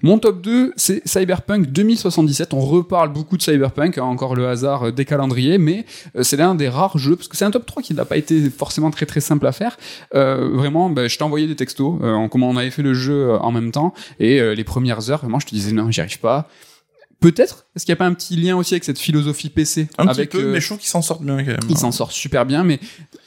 [0.03, 2.53] Mon top 2, c'est Cyberpunk 2077.
[2.53, 5.87] On reparle beaucoup de Cyberpunk, hein, encore le hasard euh, des calendriers, mais
[6.17, 8.17] euh, c'est l'un des rares jeux, parce que c'est un top 3 qui n'a pas
[8.19, 9.77] été forcément très très simple à faire.
[10.15, 12.93] Euh, vraiment, bah, je t'ai envoyé des textos, euh, en comment on avait fait le
[12.95, 16.01] jeu en même temps, et euh, les premières heures, vraiment, je te disais non, j'y
[16.01, 16.49] arrive pas.
[17.21, 20.07] Peut-être, est-ce qu'il n'y a pas un petit lien aussi avec cette philosophie PC Un
[20.07, 21.59] avec, petit peu, mais je trouve qu'ils s'en sortent bien quand même.
[21.69, 22.79] il s'en sort super bien, mais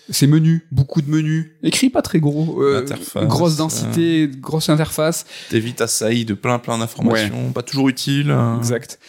[0.10, 2.86] c'est menus, beaucoup de menus, écrit pas très gros, euh,
[3.24, 8.32] grosse densité, grosse interface, T'évites assailli de plein plein d'informations, pas toujours utiles.
[8.32, 8.58] hein.
[8.58, 9.00] exact.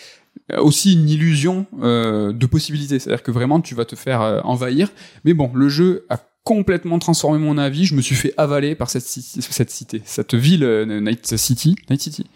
[0.53, 4.41] Euh, Aussi une illusion euh, de possibilités, c'est-à-dire que vraiment tu vas te faire euh,
[4.45, 4.91] envahir.
[5.25, 7.85] Mais bon, le jeu a complètement transformé mon avis.
[7.85, 12.01] Je me suis fait avaler par cette, cette cité, cette ville euh, Night City, Night
[12.03, 12.27] City.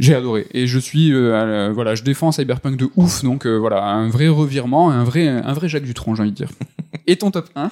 [0.00, 3.84] J'ai adoré et je suis euh, voilà, je défends Cyberpunk de ouf, donc euh, voilà
[3.84, 6.48] un vrai revirement, un vrai un vrai Jacques Dutronc, j'ai envie de dire.
[7.06, 7.70] Et ton top 1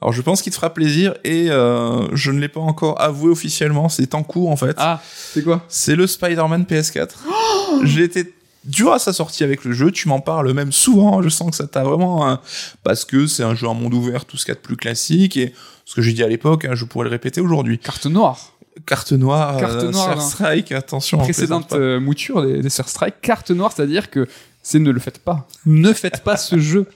[0.00, 3.30] Alors je pense qu'il te fera plaisir et euh, je ne l'ai pas encore avoué
[3.30, 4.74] officiellement, c'est en cours en fait.
[4.78, 5.64] Ah, c'est quoi?
[5.68, 7.10] C'est le Spider-Man PS4.
[7.84, 8.32] J'ai été
[8.64, 11.56] dur à sa sortie avec le jeu, tu m'en parles même souvent, je sens que
[11.56, 12.26] ça t'a vraiment...
[12.26, 12.40] hein,
[12.84, 14.76] parce que c'est un jeu en monde ouvert, tout ce qu'il y a de plus
[14.76, 15.52] classique, et
[15.84, 17.78] ce que j'ai dit à l'époque, hein, je pourrais le répéter aujourd'hui.
[17.78, 18.55] Carte noire.
[18.84, 20.28] Carte noire, Carte euh, noire, Sur hein.
[20.28, 21.18] Strike, attention.
[21.18, 24.28] on précédente euh, mouture des, Strike, carte noire, c'est-à-dire que
[24.62, 25.48] c'est ne le faites pas.
[25.64, 26.86] Ne faites pas ce jeu.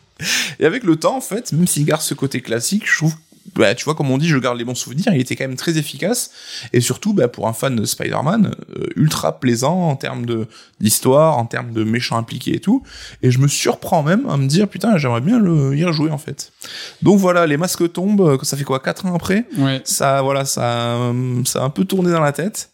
[0.59, 3.15] Et avec le temps, en fait, même s'il garde ce côté classique, je trouve,
[3.55, 5.57] bah, tu vois, comme on dit, je garde les bons souvenirs, il était quand même
[5.57, 6.31] très efficace,
[6.73, 10.47] et surtout, bah, pour un fan de Spider-Man, euh, ultra plaisant en termes de
[10.81, 12.83] d'histoire, en termes de méchants impliqués et tout,
[13.23, 16.19] et je me surprends même à me dire, putain, j'aimerais bien le, y rejouer, en
[16.19, 16.53] fait.
[17.03, 19.47] Donc voilà, les masques tombent, euh, ça fait quoi, 4 ans après?
[19.59, 19.83] Ouais.
[19.85, 22.71] Ça, voilà, ça, euh, ça a un peu tourné dans la tête.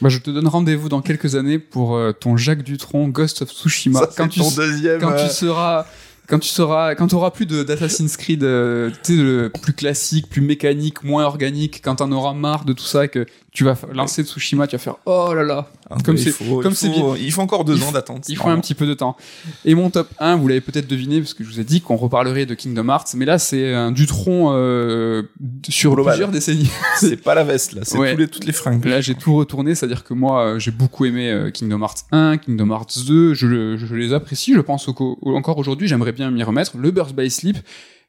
[0.00, 3.50] Bah, je te donne rendez-vous dans quelques années pour euh, ton Jacques Dutronc Ghost of
[3.50, 4.00] Tsushima.
[4.00, 5.00] ça, quand tu, ton deuxième...
[5.00, 5.86] quand euh, tu seras
[6.30, 6.50] quand tu
[6.96, 11.24] quand auras plus de d'Assassin's Creed euh, tu sais le plus classique plus mécanique moins
[11.24, 14.80] organique quand t'en auras marre de tout ça que tu vas lancer Tsushima tu vas
[14.82, 17.82] faire oh là là hein, comme c'est- comme c'est faut- Il faut encore deux Il
[17.84, 18.28] ans d'attente.
[18.28, 19.16] Il faut un petit peu de temps.
[19.64, 21.96] Et mon top 1, vous l'avez peut-être deviné, parce que je vous ai dit qu'on
[21.96, 25.22] reparlerait de Kingdom Hearts, mais là, c'est un Dutron euh,
[25.68, 26.12] sur Global.
[26.14, 26.70] plusieurs décennies.
[26.96, 28.12] C'est pas la veste, là, c'est Ouais.
[28.12, 28.84] tous les, toutes les fringues.
[28.84, 32.36] Là, j'ai tout retourné, c'est-à-dire que moi, euh, j'ai beaucoup aimé euh, Kingdom Hearts 1,
[32.38, 36.19] Kingdom Hearts 2, je, le- je les apprécie, je pense au encore aujourd'hui, j'aimerais bien
[36.28, 37.56] m'y remettre, le Burst by Sleep,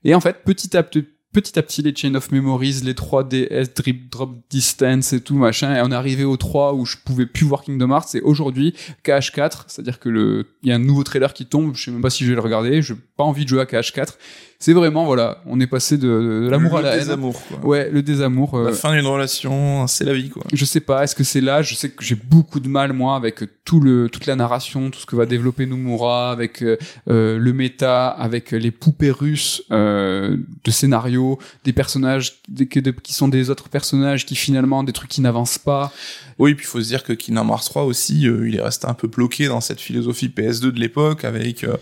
[0.03, 3.73] et en fait, petit à petit, petit à petit, les Chain of Memories, les 3DS,
[3.75, 7.25] Drip Drop Distance et tout, machin, et on est arrivé au 3 où je pouvais
[7.25, 8.73] plus voir Kingdom Hearts, et aujourd'hui,
[9.05, 12.01] KH4, c'est-à-dire que le, il y a un nouveau trailer qui tombe, je sais même
[12.01, 14.15] pas si je vais le regarder, j'ai pas envie de jouer à KH4,
[14.63, 16.07] C'est vraiment, voilà, on est passé de,
[16.43, 17.03] de l'amour à la le haine.
[17.05, 17.57] désamour, quoi.
[17.67, 18.53] Ouais, le désamour.
[18.59, 20.43] euh, La fin d'une relation, c'est la vie, quoi.
[20.53, 21.63] je sais pas, est-ce que c'est là?
[21.63, 24.99] Je sais que j'ai beaucoup de mal moi avec tout le toute la narration, tout
[24.99, 26.77] ce que va développer Nomura, avec euh,
[27.09, 33.27] euh, le méta, avec les poupées russes euh, de scénario, des personnages des- qui sont
[33.29, 35.91] des autres personnages qui finalement des trucs qui n'avancent pas.
[36.37, 38.85] Oui, puis il faut se dire que Kingdom Hearts 3 aussi, euh, il est resté
[38.87, 41.77] un peu bloqué dans cette philosophie PS2 de l'époque, avec euh,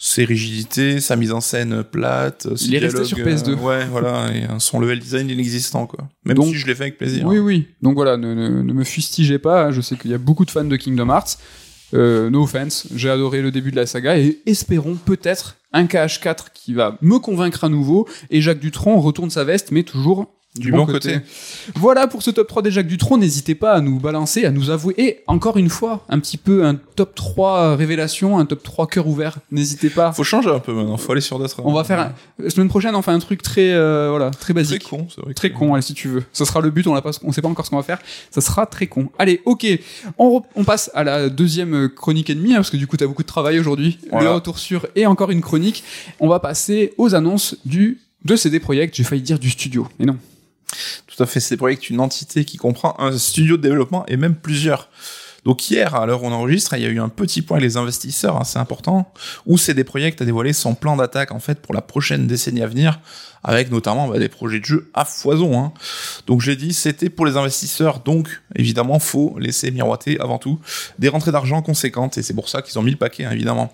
[0.00, 2.46] ses rigidités, sa mise en scène plate.
[2.56, 3.50] ses Il est resté sur PS2.
[3.50, 6.08] euh, ouais, voilà, et euh, son level design inexistant, quoi.
[6.24, 7.26] Même Donc- si je l'ai fait avec plaisir.
[7.26, 7.66] Oui, oui.
[7.82, 9.64] Donc voilà, ne, ne, ne me fustigez pas.
[9.66, 9.70] hein.
[9.72, 11.38] Je sais qu'il y a beaucoup de fans de Kingdom Hearts.
[11.94, 16.48] Euh, no offense, j'ai adoré le début de la saga et espérons peut-être un KH4
[16.52, 20.72] qui va me convaincre à nouveau et Jacques Dutronc retourne sa veste, mais toujours Du
[20.72, 21.20] bon côté.
[21.76, 23.18] Voilà pour ce top 3 des Jacques Dutronc.
[23.18, 24.94] N'hésitez pas à nous balancer, à nous avouer.
[24.98, 29.06] Et encore une fois, un petit peu un top 3 révélation, un top 3 cœur
[29.06, 29.38] ouvert.
[29.52, 30.10] N'hésitez pas.
[30.12, 31.60] Faut changer un peu maintenant, faut aller sur d'autres.
[31.64, 32.12] On va faire un...
[32.42, 34.82] la semaine prochaine, on fait un truc très euh, voilà, très Très basique.
[34.88, 35.32] con, c'est vrai.
[35.34, 36.24] Très con, allez, si tu veux.
[36.32, 37.98] Ça sera le but, on pas, on sait pas encore ce qu'on va faire.
[38.32, 39.10] Ça sera très con.
[39.18, 39.64] Allez, ok.
[40.16, 42.86] On, re- on passe à la deuxième euh, chronique et demie, hein, parce que du
[42.88, 43.98] coup, t'as beaucoup de travail aujourd'hui.
[44.10, 44.30] Voilà.
[44.30, 45.84] Le retour sur et encore une chronique.
[46.18, 48.96] On va passer aux annonces du, de CD Projekt.
[48.96, 49.86] J'ai failli dire du studio.
[50.00, 50.16] Mais non.
[51.06, 54.34] Tout à fait, c'est Projekt une entité qui comprend un studio de développement et même
[54.34, 54.88] plusieurs.
[55.44, 57.68] Donc hier, à l'heure où on enregistre, il y a eu un petit point avec
[57.68, 59.12] les investisseurs, hein, c'est important,
[59.46, 62.66] où CD Projekt a dévoilé son plan d'attaque en fait pour la prochaine décennie à
[62.66, 63.00] venir,
[63.44, 65.58] avec notamment bah, des projets de jeux à foison.
[65.60, 65.72] Hein.
[66.26, 70.58] Donc j'ai dit, c'était pour les investisseurs, donc évidemment, faut laisser miroiter avant tout
[70.98, 73.72] des rentrées d'argent conséquentes, et c'est pour ça qu'ils ont mis le paquet, hein, évidemment.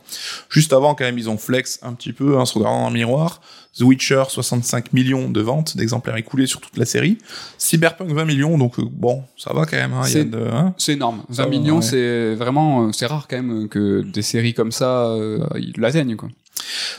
[0.51, 2.95] Juste avant, quand même, ils ont flex un petit peu, hein, se regardant dans le
[2.95, 3.41] miroir.
[3.77, 7.19] The Witcher, 65 millions de ventes d'exemplaires écoulés sur toute la série.
[7.59, 9.93] Cyberpunk, 20 millions, donc euh, bon, ça va quand même.
[9.95, 10.75] Hein, C'est- hein.
[10.87, 11.23] Énorme.
[11.29, 11.83] 20 Ça va, millions, ouais.
[11.83, 16.15] c'est vraiment, euh, c'est rare quand même que des séries comme ça, euh, ils l'atteignent,
[16.15, 16.29] quoi.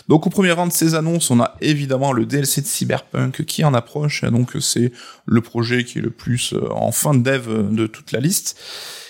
[0.08, 3.64] Donc au premier rang de ces annonces, on a évidemment le DLC de Cyberpunk qui
[3.64, 4.24] en approche.
[4.24, 4.92] Donc c'est
[5.26, 8.20] le projet qui est le plus euh, en fin de dev euh, de toute la
[8.20, 8.60] liste.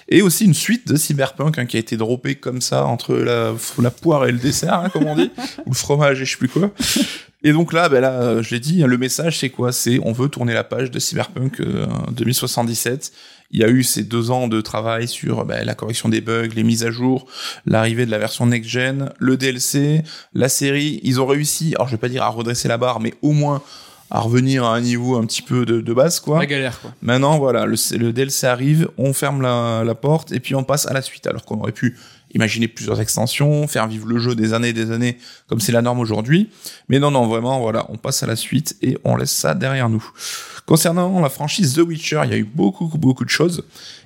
[0.08, 3.54] Et aussi une suite de Cyberpunk hein, qui a été droppée comme ça entre la,
[3.80, 5.32] la poire et le dessert, hein, comme on dit,
[5.66, 6.72] ou le fromage et je sais plus quoi.
[7.46, 9.72] Et donc là, ben là, euh, je l'ai dit, le message c'est quoi?
[9.72, 13.14] C'est on veut tourner la page de Cyberpunk euh, 2077.
[13.52, 16.50] Il y a eu ces deux ans de travail sur ben, la correction des bugs,
[16.56, 17.28] les mises à jour,
[17.68, 20.02] l'arrivée de la version next-gen, le DLC,
[20.34, 21.00] la série.
[21.04, 23.62] Ils ont réussi, alors je vais pas dire à redresser la barre, mais au moins
[24.10, 26.40] à revenir à un niveau un petit peu de, de base, quoi.
[26.40, 26.96] La galère, quoi.
[27.04, 30.88] Maintenant, voilà, le, le DLC arrive, on ferme la, la porte et puis on passe
[30.88, 31.28] à la suite.
[31.28, 31.96] Alors qu'on aurait pu
[32.36, 35.18] imaginer plusieurs extensions, faire vivre le jeu des années et des années,
[35.48, 36.50] comme c'est la norme aujourd'hui.
[36.90, 39.90] Mais non, non, vraiment, voilà, on passe à la suite et on laisse ça derrière
[39.90, 40.06] nous.
[40.66, 43.64] Concernant la franchise The Witcher, il y a eu beaucoup, beaucoup de choses.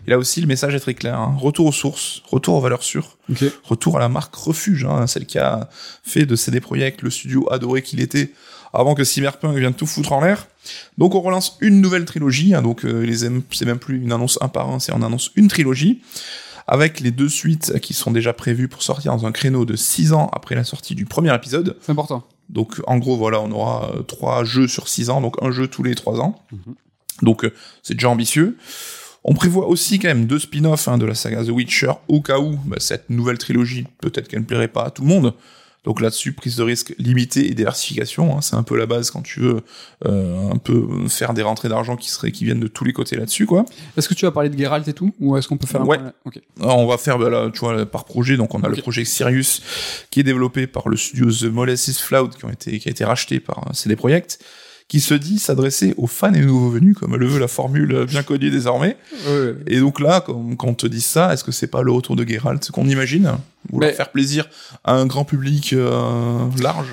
[0.08, 1.18] Et là aussi, le message est très clair.
[1.18, 1.36] hein.
[1.40, 3.44] Retour aux sources, retour aux valeurs sûres, Ok.
[3.64, 5.70] retour à la marque Refuge, hein, celle qui a
[6.04, 8.32] fait de CD Projekt le studio adoré qu'il était
[8.74, 10.48] avant que Cyberpunk vienne tout foutre en l'air.
[10.98, 13.10] Donc on relance une nouvelle trilogie, hein, donc euh,
[13.52, 16.02] c'est même plus une annonce un par un, c'est on annonce une trilogie
[16.70, 20.14] avec les deux suites qui sont déjà prévues pour sortir dans un créneau de 6
[20.14, 21.76] ans après la sortie du premier épisode.
[21.82, 22.24] C'est important.
[22.48, 25.68] Donc en gros voilà, on aura euh, trois jeux sur 6 ans, donc un jeu
[25.68, 26.36] tous les 3 ans.
[27.24, 27.52] Donc euh,
[27.82, 28.56] c'est déjà ambitieux.
[29.24, 32.38] On prévoit aussi quand même deux spin-offs hein, de la saga The Witcher au cas
[32.38, 35.34] où bah, cette nouvelle trilogie, peut-être qu'elle ne plairait pas à tout le monde.
[35.86, 39.22] Donc là-dessus, prise de risque limitée et diversification, hein, c'est un peu la base quand
[39.22, 39.62] tu veux
[40.06, 43.16] euh, un peu faire des rentrées d'argent qui seraient qui viennent de tous les côtés
[43.16, 43.64] là-dessus, quoi.
[43.96, 45.86] Est-ce que tu vas parler de Geralt et tout Ou est-ce qu'on peut faire un
[45.86, 45.98] Ouais.
[45.98, 46.14] point.
[46.62, 48.36] Alors, on va faire bah, là, tu vois, par projet.
[48.36, 49.62] Donc, on a le projet Sirius
[50.12, 53.06] qui est développé par le studio The Molasses Cloud qui, ont été, qui a été
[53.06, 54.40] racheté par euh, CD Projekt,
[54.90, 58.24] qui se dit s'adresser aux fans et nouveaux venus, comme le veut la formule bien
[58.24, 58.98] connue désormais.
[59.28, 59.54] Ouais.
[59.68, 62.16] Et donc là, quand, quand on te dit ça, est-ce que c'est pas le retour
[62.18, 63.32] de Geralt qu'on imagine
[63.72, 64.50] Vouloir Mais- faire plaisir
[64.84, 66.90] à un grand public euh, large.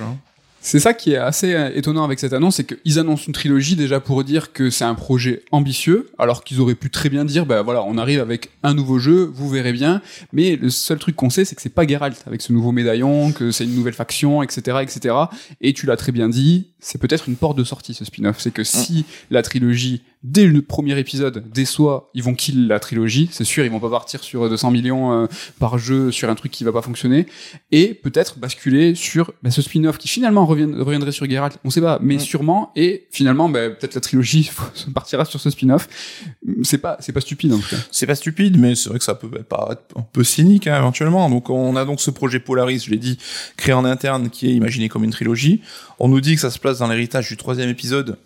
[0.61, 3.77] C'est ça qui est assez euh, étonnant avec cette annonce, c'est qu'ils annoncent une trilogie
[3.77, 7.47] déjà pour dire que c'est un projet ambitieux, alors qu'ils auraient pu très bien dire,
[7.47, 10.03] bah voilà, on arrive avec un nouveau jeu, vous verrez bien.
[10.33, 13.31] Mais le seul truc qu'on sait, c'est que c'est pas Geralt avec ce nouveau médaillon,
[13.31, 15.15] que c'est une nouvelle faction, etc., etc.
[15.61, 18.37] Et tu l'as très bien dit, c'est peut-être une porte de sortie ce spin-off.
[18.39, 23.29] C'est que si la trilogie dès le premier épisode déçoit, ils vont kill la trilogie,
[23.33, 25.27] c'est sûr, ils vont pas partir sur 200 millions euh,
[25.59, 27.27] par jeu sur un truc qui va pas fonctionner,
[27.71, 31.99] et peut-être basculer sur bah, ce spin-off qui finalement reviendrait sur Geralt, on sait pas,
[32.03, 32.21] mais Mm.
[32.21, 34.51] sûrement, et finalement, bah, peut-être la trilogie
[34.95, 35.89] partira sur ce spin-off.
[36.63, 37.77] C'est pas, c'est pas stupide en tout cas.
[37.91, 41.29] C'est pas stupide, mais c'est vrai que ça peut paraître un peu cynique hein, éventuellement.
[41.31, 43.19] Donc on a donc ce projet Polaris, je l'ai dit,
[43.57, 45.61] créé en interne, qui est imaginé comme une trilogie.
[45.99, 48.19] On nous dit que ça se place dans l'héritage du troisième épisode.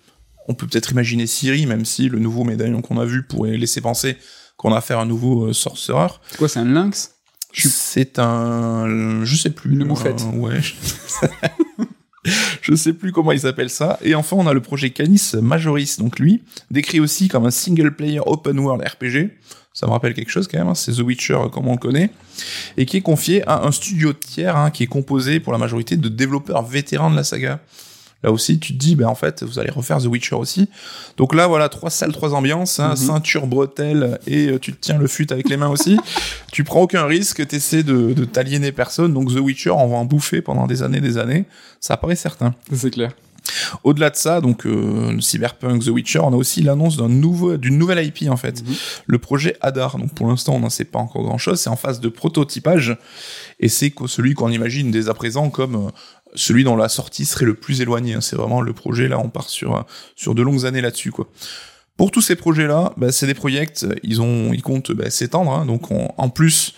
[0.49, 3.81] On peut peut-être imaginer Siri, même si le nouveau médaillon qu'on a vu pourrait laisser
[3.81, 4.17] penser
[4.57, 6.09] qu'on a affaire à un nouveau euh, sorcerer.
[6.31, 7.15] C'est quoi, c'est un lynx?
[7.53, 10.21] C'est un, je sais plus, Une moufette.
[10.23, 10.61] un- ouais.
[12.61, 13.99] Je sais plus comment ils appellent ça.
[14.03, 15.99] Et enfin, on a le projet Canis Majoris.
[15.99, 19.31] Donc lui, décrit aussi comme un single player open world RPG.
[19.73, 20.75] Ça me rappelle quelque chose quand même, hein.
[20.75, 22.11] c'est The Witcher comme on le connaît.
[22.77, 25.97] Et qui est confié à un studio tiers hein, qui est composé pour la majorité
[25.97, 27.61] de développeurs vétérans de la saga.
[28.23, 30.69] Là aussi, tu te dis, ben en fait, vous allez refaire The Witcher aussi.
[31.17, 32.97] Donc là, voilà, trois salles, trois ambiances, hein, Mhm.
[32.97, 35.99] ceinture, bretelle, et euh, tu te tiens le fut avec les mains aussi.
[36.53, 39.15] tu prends aucun risque, t'essaies de, de t'aliéner personne.
[39.15, 41.47] Donc The Witcher, on va en bouffer pendant des années, des années.
[41.81, 42.55] Ça paraît certain.
[42.73, 43.13] C'est clair.
[43.85, 47.79] Au-delà de ça, donc euh, Cyberpunk, The Witcher, on a aussi l'annonce d'un nouveau, d'une
[47.79, 48.75] nouvelle IP en fait, Mhm.
[49.07, 49.97] le projet Hadar.
[49.99, 51.59] Donc pour l'instant, on n'en sait pas encore grand-chose.
[51.59, 52.97] C'est en phase de prototypage
[53.59, 55.91] et c'est celui qu'on imagine dès à présent comme euh,
[56.35, 58.15] celui dont la sortie serait le plus éloignée.
[58.15, 58.21] hein.
[58.21, 59.85] C'est vraiment le projet là, on part sur
[60.17, 61.29] sur de longues années là-dessus quoi.
[61.97, 63.69] Pour tous ces projets-là, bah, c'est des projets,
[64.03, 65.51] ils ont, ils comptent bah, s'étendre.
[65.53, 65.67] hein.
[65.67, 66.73] donc, on- en plus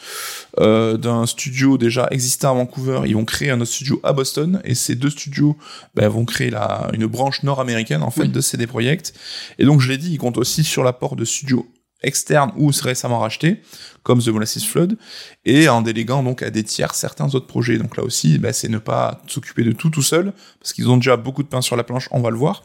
[0.59, 4.61] euh, d'un studio déjà existant à Vancouver, ils vont créer un autre studio à Boston.
[4.65, 5.57] Et ces deux studios
[5.95, 8.29] bah, vont créer la, une branche nord-américaine en fait Oui.
[8.31, 9.15] de CD Projekt.
[9.61, 11.69] Et donc, je l'ai dit, ils comptent aussi sur l'apport de studios
[12.03, 13.63] externes ou récemment rachetés,
[14.03, 14.97] comme The Molasses Flood,
[15.45, 17.79] et en déléguant donc à des tiers certains autres projets.
[17.79, 20.97] Donc là aussi, bah, c'est ne pas s'occuper de tout tout seul, parce qu'ils ont
[20.97, 22.65] déjà beaucoup de pain sur la planche, on va le voir.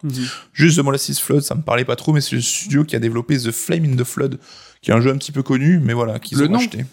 [0.53, 2.99] Juste The Molasses Flood, ça me parlait pas trop, mais c'est le studio qui a
[2.99, 4.39] développé The Flame in the Flood,
[4.81, 6.85] qui est un jeu un petit peu connu, mais voilà, qu'ils ont nom acheté.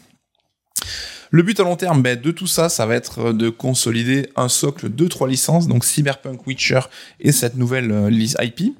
[1.34, 4.48] Le but à long terme ben, de tout ça, ça va être de consolider un
[4.48, 6.82] socle de trois licences, donc Cyberpunk, Witcher
[7.18, 8.08] et cette nouvelle euh,
[8.40, 8.72] IP.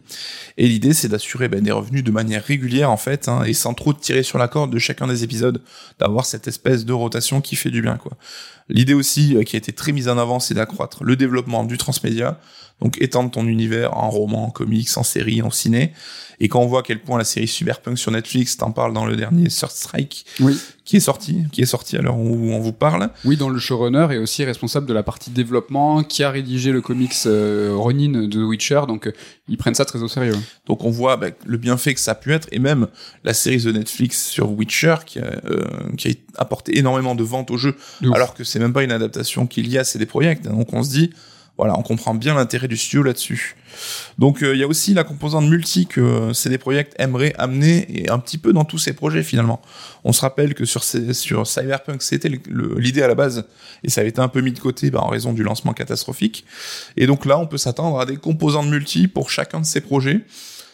[0.57, 3.75] Et l'idée, c'est d'assurer ben, des revenus de manière régulière, en fait, hein, et sans
[3.75, 5.63] trop tirer sur la corde de chacun des épisodes,
[5.99, 8.13] d'avoir cette espèce de rotation qui fait du bien, quoi.
[8.69, 11.77] L'idée aussi, euh, qui a été très mise en avant, c'est d'accroître le développement du
[11.77, 12.39] transmédia,
[12.81, 15.93] donc étendre ton univers en roman, en comics, en série, en ciné.
[16.41, 19.07] Et quand on voit à quel point la série Cyberpunk sur Netflix, t'en parle dans
[19.07, 20.59] le dernier Third Strike, Oui.
[20.85, 23.09] qui est sorti, qui est sorti à l'heure où on vous parle.
[23.25, 26.81] Oui, dont le showrunner est aussi responsable de la partie développement, qui a rédigé le
[26.81, 29.13] comics euh, Ronin de The Witcher, donc euh,
[29.47, 30.37] ils prennent ça très au sérieux.
[30.67, 32.89] Donc on voit bah, le bienfait que ça a pu être, et même
[33.23, 35.63] la série de Netflix sur Witcher, qui a, euh,
[35.97, 37.77] qui a apporté énormément de ventes au jeu,
[38.13, 40.35] alors que c'est même pas une adaptation qu'il y a, c'est des projets.
[40.35, 41.11] Donc on se dit,
[41.57, 43.55] voilà, on comprend bien l'intérêt du studio là-dessus.
[44.19, 47.87] Donc euh, il y a aussi la composante multi que euh, CD Projekt aimerait amener
[47.89, 49.63] et un petit peu dans tous ses projets finalement.
[50.03, 53.47] On se rappelle que sur, sur Cyberpunk c'était l'idée à la base
[53.85, 56.45] et ça avait été un peu mis de côté bah, en raison du lancement catastrophique.
[56.97, 60.23] Et donc là on peut s'attendre à des composantes multi pour chacun de ces projets.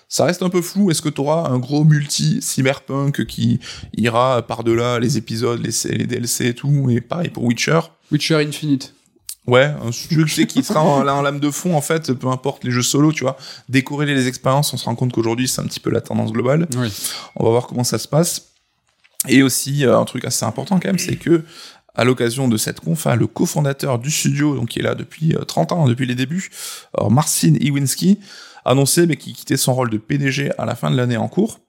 [0.09, 0.91] Ça reste un peu flou.
[0.91, 3.61] Est-ce que tu auras un gros multi cyberpunk qui
[3.97, 7.81] ira par-delà les épisodes, les, les DLC et tout, et pareil pour Witcher?
[8.11, 8.93] Witcher Infinite.
[9.47, 12.71] Ouais, un tu qui sera en, en lame de fond en fait, peu importe les
[12.71, 13.37] jeux solo, tu vois.
[13.69, 16.69] Décorréler les expériences, on se rend compte qu'aujourd'hui c'est un petit peu la tendance globale.
[16.77, 16.93] Oui.
[17.37, 18.49] On va voir comment ça se passe.
[19.29, 21.43] Et aussi euh, un truc assez important quand même, c'est que
[21.95, 25.35] à l'occasion de cette conf, hein, le cofondateur du studio, donc qui est là depuis
[25.35, 26.51] euh, 30 ans, depuis les débuts,
[26.97, 28.19] alors Marcin Iwinski,
[28.65, 31.61] annoncé mais qu'il quittait son rôle de PDG à la fin de l'année en cours.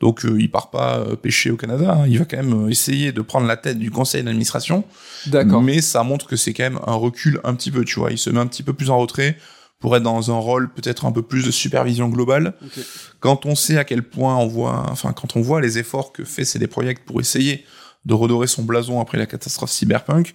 [0.00, 2.06] Donc euh, il part pas euh, pêcher au Canada, hein.
[2.08, 4.84] il va quand même euh, essayer de prendre la tête du conseil d'administration.
[5.26, 5.62] D'accord.
[5.62, 8.10] Mais ça montre que c'est quand même un recul un petit peu, tu vois.
[8.10, 9.36] Il se met un petit peu plus en retrait
[9.80, 12.54] pour être dans un rôle peut-être un peu plus de supervision globale.
[13.20, 16.24] Quand on sait à quel point on voit, enfin, quand on voit les efforts que
[16.24, 17.64] fait CD Projekt pour essayer
[18.04, 20.34] de redorer son blason après la catastrophe cyberpunk,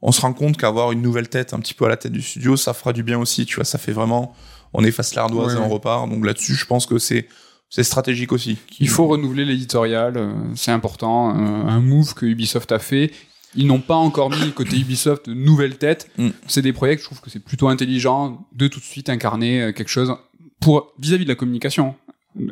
[0.00, 2.22] on se rend compte qu'avoir une nouvelle tête un petit peu à la tête du
[2.22, 3.64] studio, ça fera du bien aussi, tu vois.
[3.64, 4.34] Ça fait vraiment,
[4.72, 5.72] on efface l'ardoise Ouais, et on ouais.
[5.72, 6.08] repart.
[6.08, 7.26] Donc là-dessus, je pense que c'est,
[7.70, 8.58] c'est stratégique aussi.
[8.80, 11.30] Il faut renouveler l'éditorial, euh, c'est important.
[11.30, 13.12] euh, un move que Ubisoft a fait.
[13.54, 16.10] Ils n'ont pas encore mis côté Ubisoft de nouvelles têtes.
[16.18, 16.28] Mm.
[16.46, 19.62] C'est des projets que je trouve que c'est plutôt intelligent de tout de suite incarner
[19.62, 20.14] euh, quelque chose
[20.60, 21.94] pour vis-à-vis de la communication,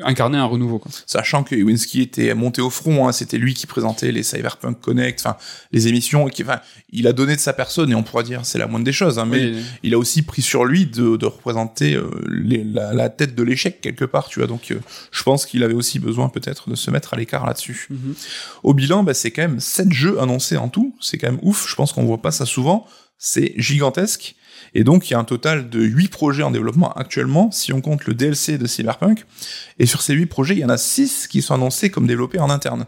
[0.03, 0.79] incarner un renouveau.
[0.79, 0.91] Quoi.
[1.07, 5.21] sachant que Iwinski était monté au front, hein, c'était lui qui présentait les Cyberpunk Connect,
[5.21, 5.37] enfin
[5.71, 6.61] les émissions, et qui, enfin,
[6.91, 9.19] il a donné de sa personne et on pourra dire c'est la moindre des choses,
[9.19, 12.93] hein, mais Oui, il a aussi pris sur lui de, de représenter euh, les- la,
[12.95, 14.49] la tête de l'échec quelque part, tu vois.
[14.49, 14.81] Donc euh,
[15.13, 17.87] je pense qu'il avait aussi besoin peut-être de se mettre à l'écart là-dessus.
[17.91, 18.15] Mhm.
[18.65, 21.69] Au bilan, bah, c'est quand même sept jeux annoncés en tout, c'est quand même ouf.
[21.69, 22.87] Je pense qu'on voit pas ça souvent,
[23.19, 24.37] c'est gigantesque.
[24.75, 27.81] Et donc, il y a un total de 8 projets en développement actuellement, si on
[27.81, 29.25] compte le DLC de Cyberpunk.
[29.79, 32.39] Et sur ces 8 projets, il y en a 6 qui sont annoncés comme développés
[32.39, 32.87] en interne.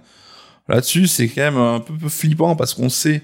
[0.68, 3.22] Là-dessus, c'est quand même un peu, flippant parce qu'on sait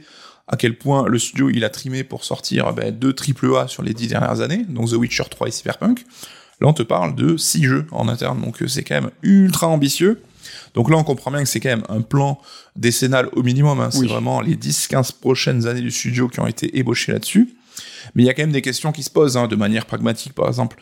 [0.49, 3.95] à quel point le studio il a trimé pour sortir ben, deux AAA sur les
[3.95, 6.05] 10 dernières années, donc The Witcher 3 et Cyberpunk.
[6.61, 9.69] Là, on te parle de 6 jeux en interne, donc euh, c'est quand même ultra
[9.69, 10.23] ambitieux.
[10.75, 12.41] Donc là, on comprend bien que c'est quand même un plan
[12.77, 13.81] décennal au minimum.
[13.81, 13.91] hein.
[13.91, 14.09] C'est Oui.
[14.09, 17.55] vraiment les 10-15 prochaines années du studio qui ont été ébauchées là-dessus.
[18.15, 20.33] Mais il y a quand même des questions qui se posent hein, de manière pragmatique.
[20.35, 20.77] Par exemple,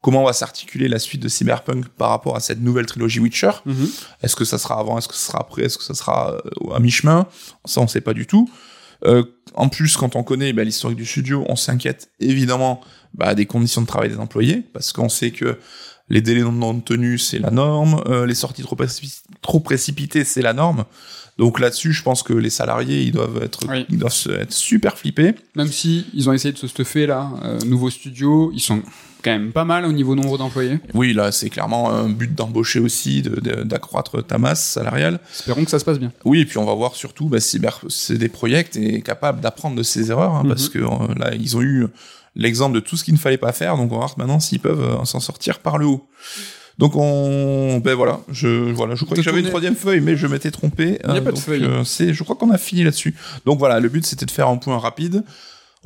[0.00, 3.50] comment va s'articuler la suite de Cyberpunk par rapport à cette nouvelle trilogie Witcher?
[3.66, 3.88] Mhm.
[4.22, 4.98] Est-ce que ça sera avant?
[4.98, 5.62] Est-ce que ça sera après?
[5.64, 7.26] Est-ce que ça sera euh, à mi-chemin?
[7.64, 8.50] Ça, on sait pas du tout.
[9.06, 9.24] Euh,
[9.54, 12.80] en plus, quand on connaît bah, l'historique du studio, on s'inquiète évidemment
[13.12, 15.58] bah, des conditions de travail des employés, parce qu'on sait que
[16.08, 20.42] les délais non tenus, c'est la norme, euh, les sorties trop, précipi- trop précipitées, c'est
[20.42, 20.84] la norme.
[21.38, 23.86] Donc là-dessus, je pense que les salariés, ils doivent être, Oui.
[23.90, 25.34] ils doivent être super flippés.
[25.56, 28.82] Même si ils ont essayé de se stuffer là, euh, nouveau studio, ils sont
[29.24, 30.78] quand même pas mal au niveau nombre d'employés.
[30.92, 35.18] Oui, là, c'est clairement un but d'embaucher aussi, de- de- d'accroître ta masse salariale.
[35.32, 36.12] Espérons que ça se passe bien.
[36.24, 39.74] Oui, et puis on va voir surtout bah, si c'est des projets et capable d'apprendre
[39.76, 40.48] de ses erreurs, hein, Mhm.
[40.50, 41.86] parce que euh, là, ils ont eu
[42.36, 44.60] l'exemple de tout ce qu'il ne fallait pas faire, donc on va voir maintenant s'ils
[44.60, 46.06] peuvent euh, s'en sortir par le haut.
[46.78, 50.26] Donc on, ben voilà, je voilà, je crois que j'avais une troisième feuille, mais je
[50.26, 50.98] m'étais trompé.
[51.04, 51.64] Il y a Euh, pas de feuille.
[51.64, 53.14] euh, c'est, je crois qu'on a fini là-dessus.
[53.46, 55.22] Donc voilà, le but c'était de faire un point rapide.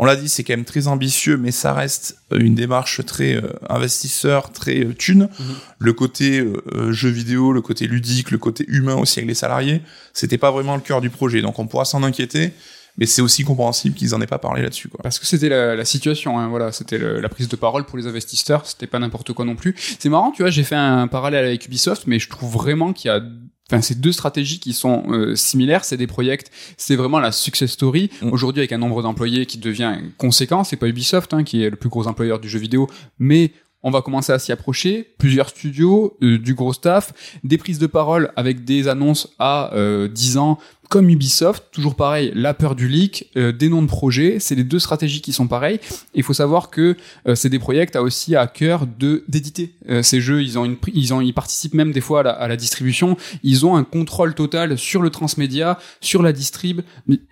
[0.01, 3.53] On l'a dit, c'est quand même très ambitieux, mais ça reste une démarche très euh,
[3.69, 5.29] investisseur, très thune.
[5.39, 5.55] Mhm.
[5.81, 6.45] Le côté
[6.91, 9.83] jeu vidéo, le côté ludique, le côté humain aussi avec les salariés,
[10.15, 11.43] c'était pas vraiment le cœur du projet.
[11.43, 12.53] Donc on pourra s'en inquiéter,
[12.99, 14.89] mais c'est aussi compréhensible qu'ils en aient pas parlé là-dessus.
[14.89, 15.01] Quoi.
[15.03, 17.97] Parce que c'était la, la situation, hein, voilà, c'était le- la prise de parole pour
[17.97, 19.75] les investisseurs, c'était pas n'importe quoi non plus.
[19.99, 23.09] C'est marrant, tu vois, j'ai fait un parallèle avec Ubisoft, mais je trouve vraiment qu'il
[23.09, 23.23] y a
[23.71, 26.39] Enfin, ces deux stratégies qui sont euh, similaires, c'est des projets,
[26.79, 28.09] c'est vraiment la success story.
[28.23, 28.33] Mm.
[28.33, 31.77] Aujourd'hui, avec un nombre d'employés qui devient conséquent, c'est pas Ubisoft hein, qui est le
[31.77, 32.89] plus gros employeur du jeu vidéo,
[33.19, 35.15] mais on va commencer à s'y approcher.
[35.19, 37.13] Plusieurs studios, euh, du gros staff,
[37.45, 41.64] des prises de parole avec des annonces à euh, 10 ans, comme Ubisoft.
[41.72, 45.20] Toujours pareil, la peur du leak, euh, des noms de projets, c'est les deux stratégies
[45.20, 45.80] qui sont pareilles.
[46.14, 50.20] Il faut savoir que euh, des projets à aussi à cœur de d'éditer euh, ces
[50.20, 50.43] jeux.
[50.43, 53.16] Ils ont une, ils ont, ils participent même des fois à la, à la distribution.
[53.43, 56.80] Ils ont un contrôle total sur le transmédia, sur la distrib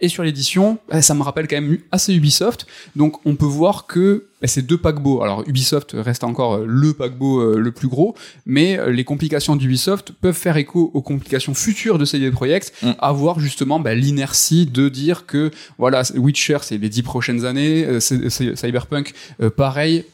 [0.01, 0.79] et sur l'édition.
[0.93, 2.67] Euh, Ça me rappelle quand même assez Ubisoft.
[2.95, 5.23] Donc on peut voir que bah, ces deux paquebots.
[5.23, 10.57] Alors Ubisoft reste encore le paquebot le plus gros, mais les complications d'Ubisoft peuvent faire
[10.57, 12.91] écho aux complications futures de CD Projekt, Mm.
[12.99, 18.01] avoir justement bah, l'inertie de dire que voilà Witcher c'est les dix prochaines années, euh,
[18.01, 20.05] c'est- c'est- Cyberpunk euh, pareil,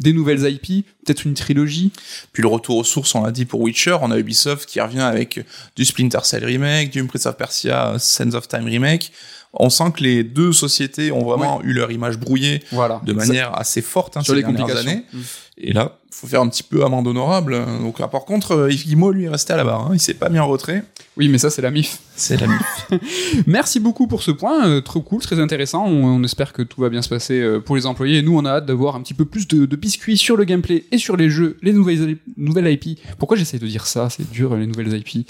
[0.00, 1.90] des nouvelles IP, peut-être une trilogie.
[2.32, 5.00] Puis le retour aux sources, on l'a dit pour Witcher, on a Ubisoft qui revient
[5.00, 5.44] avec
[5.76, 9.10] du Splinter Cell remake, du Prince of Persia Sands of Time remake.
[9.54, 13.00] On sent que les deux sociétés ont vraiment eu leur image brouillée Voilà.
[13.04, 14.90] de manière assez forte hein, sur ces les dernières complications.
[14.90, 15.04] années.
[15.12, 15.18] Mm.
[15.60, 17.58] Et là, faut faire un petit peu amende honorable.
[17.80, 19.86] Donc là, par contre, euh, Yves Guillemot, lui, est resté à la barre.
[19.86, 19.90] Hein.
[19.92, 20.84] Il s'est pas mis en retrait.
[21.16, 21.98] Oui, mais ça c'est la MIF.
[22.14, 22.90] C'est la MIF.
[23.46, 25.84] Merci beaucoup pour ce point, euh, trop cool, très intéressant.
[25.86, 28.18] On, on espère que tout va bien se passer euh, pour les employés.
[28.18, 30.44] Et nous, on a hâte d'avoir un petit peu plus de, de biscuits sur le
[30.44, 33.00] gameplay et sur les jeux, les nouvelles, nouvelles IP.
[33.18, 34.08] Pourquoi j'essaie de dire ça?
[34.10, 35.28] C'est dur, les nouvelles IP.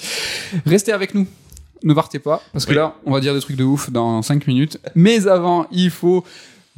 [0.66, 1.26] Restez avec nous.
[1.84, 2.76] Ne partez pas, parce que Oui.
[2.76, 4.78] là, on va dire des trucs de ouf dans 5 minutes.
[4.96, 6.24] Mais avant, il faut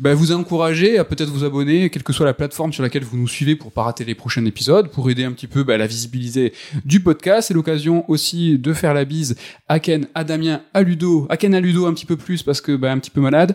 [0.01, 3.19] bah, vous encourager à peut-être vous abonner, quelle que soit la plateforme sur laquelle vous
[3.19, 5.87] nous suivez pour pas rater les prochains épisodes, pour aider un petit peu bah, la
[5.87, 6.55] visibilité
[6.87, 7.49] du podcast.
[7.49, 9.37] C'est l'occasion aussi de faire la bise
[9.69, 12.63] à Ken, à Damien, à Ludo, à Ken, à Ludo un petit peu plus parce
[12.63, 13.55] que bah, un petit peu malade.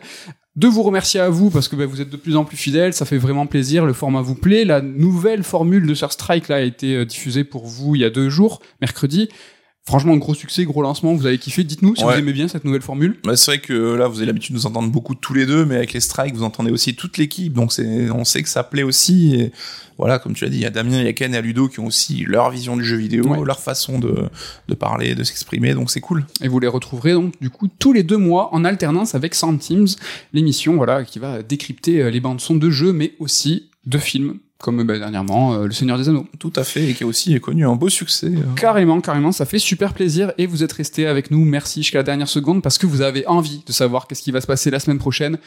[0.55, 2.93] De vous remercier à vous parce que bah, vous êtes de plus en plus fidèles,
[2.93, 4.65] ça fait vraiment plaisir, le format vous plaît.
[4.65, 8.05] La nouvelle formule de Sur Strike là a été euh, diffusée pour vous il y
[8.05, 9.29] a deux jours, mercredi.
[9.87, 11.63] Franchement, gros succès, gros lancement, vous avez kiffé.
[11.63, 12.13] Dites-nous si Ouais.
[12.13, 13.17] vous aimez bien cette nouvelle formule.
[13.23, 15.63] Bah, c'est vrai que là, vous avez l'habitude de nous entendre beaucoup tous les deux,
[15.63, 17.53] mais avec les strikes, vous entendez aussi toute l'équipe.
[17.53, 19.35] Donc c'est, on sait que ça plaît aussi.
[19.35, 19.51] Et
[19.99, 21.41] voilà, comme tu l'as dit, il y a Damien, il y a Ken et a
[21.41, 23.45] Ludo qui ont aussi leur vision du jeu vidéo, Ouais.
[23.45, 24.23] leur façon de,
[24.67, 25.75] de parler, de s'exprimer.
[25.75, 26.25] Donc c'est cool.
[26.41, 29.87] Et vous les retrouverez donc du coup tous les deux mois en alternance avec Teams,
[30.33, 34.39] l'émission voilà qui va décrypter euh, les bandes son de jeux, mais aussi de films
[34.59, 36.25] comme bah, dernièrement euh, Le Seigneur des Anneaux.
[36.39, 38.27] Tout à fait, et qui aussi connu un beau succès.
[38.27, 38.53] euh.
[38.55, 41.43] Carrément, carrément, ça fait super plaisir et vous êtes restés avec nous.
[41.43, 44.41] Merci jusqu'à la dernière seconde parce que vous avez envie de savoir qu'est-ce qui va
[44.41, 45.37] se passer la semaine prochaine.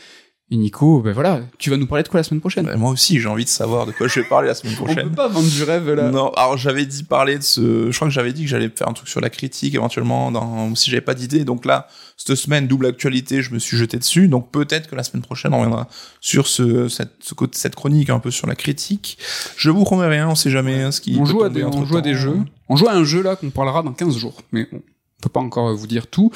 [0.51, 2.65] Et Nico, ben voilà, tu vas nous parler de quoi la semaine prochaine?
[2.65, 4.85] Bah, moi aussi, j'ai envie de savoir de quoi je vais parler la semaine On
[4.85, 5.11] prochaine.
[5.11, 6.11] peut pas vendre du rêve là.
[6.11, 7.91] Non, alors j'avais dit parler de ce.
[7.91, 10.75] Je crois que j'avais dit que j'allais faire un truc sur la critique éventuellement, dans...
[10.75, 11.45] si j'avais pas d'idée.
[11.45, 11.87] Donc là,
[12.17, 14.29] cette semaine double actualité, je me suis jeté dessus.
[14.29, 15.87] Donc peut-être que la semaine prochaine, on reviendra
[16.23, 19.19] sur ce cette ce côté- cette chronique un peu sur la critique.
[19.59, 21.19] Je vous promets rien, on sait jamais hein, ce qui.
[21.21, 22.39] on joue, à des, on joue à des jeux.
[22.71, 24.79] On joue à un jeu là qu'on parlera dans 15 jours, mais on
[25.21, 26.31] peut pas encore vous dire tout.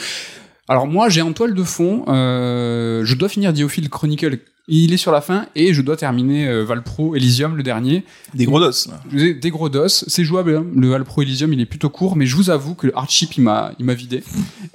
[0.68, 4.38] Alors moi, j'ai en toile de fond, euh, je dois finir Diophile Chronicle.
[4.68, 8.04] Il est sur la fin et je dois terminer euh, Valpro Elysium le dernier.
[8.32, 8.70] Des gros dos.
[9.10, 10.54] Des, des gros dos, c'est jouable.
[10.56, 10.64] hein.
[10.76, 13.40] Le Valpro Elysium, il est plutôt court, mais je vous avoue que le hardship, il
[13.42, 14.22] m'a, il m'a vidé.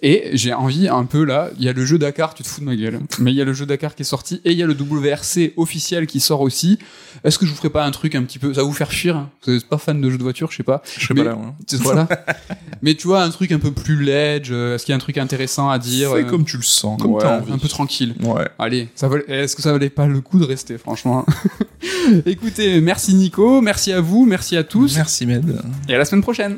[0.02, 1.50] Et j'ai envie un peu là.
[1.58, 3.00] Il y a le jeu Dakar, tu te fous de ma gueule.
[3.20, 4.74] Mais il y a le jeu Dakar qui est sorti et il y a le
[4.74, 6.80] WRC officiel qui sort aussi.
[7.24, 8.92] Est-ce que je vous ferai pas un truc un petit peu, ça va vous faire
[8.92, 10.82] fuir hein Vous êtes pas fan de jeux de voiture, je sais pas.
[10.98, 11.36] Je serais Mais- pas là.
[11.36, 11.56] moi.
[11.66, 12.08] C'est- Voilà.
[12.82, 14.50] mais tu vois, un truc un peu plus ledge.
[14.52, 16.64] euh, Est-ce qu'il y a un truc intéressant à dire Fais euh, comme tu le
[16.64, 17.54] sens, comme ouais, t'as envie.
[17.54, 18.14] un peu tranquille.
[18.22, 18.48] Ouais.
[18.60, 21.26] Allez, ça valait- est-ce que ça valait pas le coup de rester, franchement
[22.26, 25.62] Écoutez, merci Nico, merci à vous, merci à tous, Merci Med.
[25.88, 26.58] et à la semaine prochaine.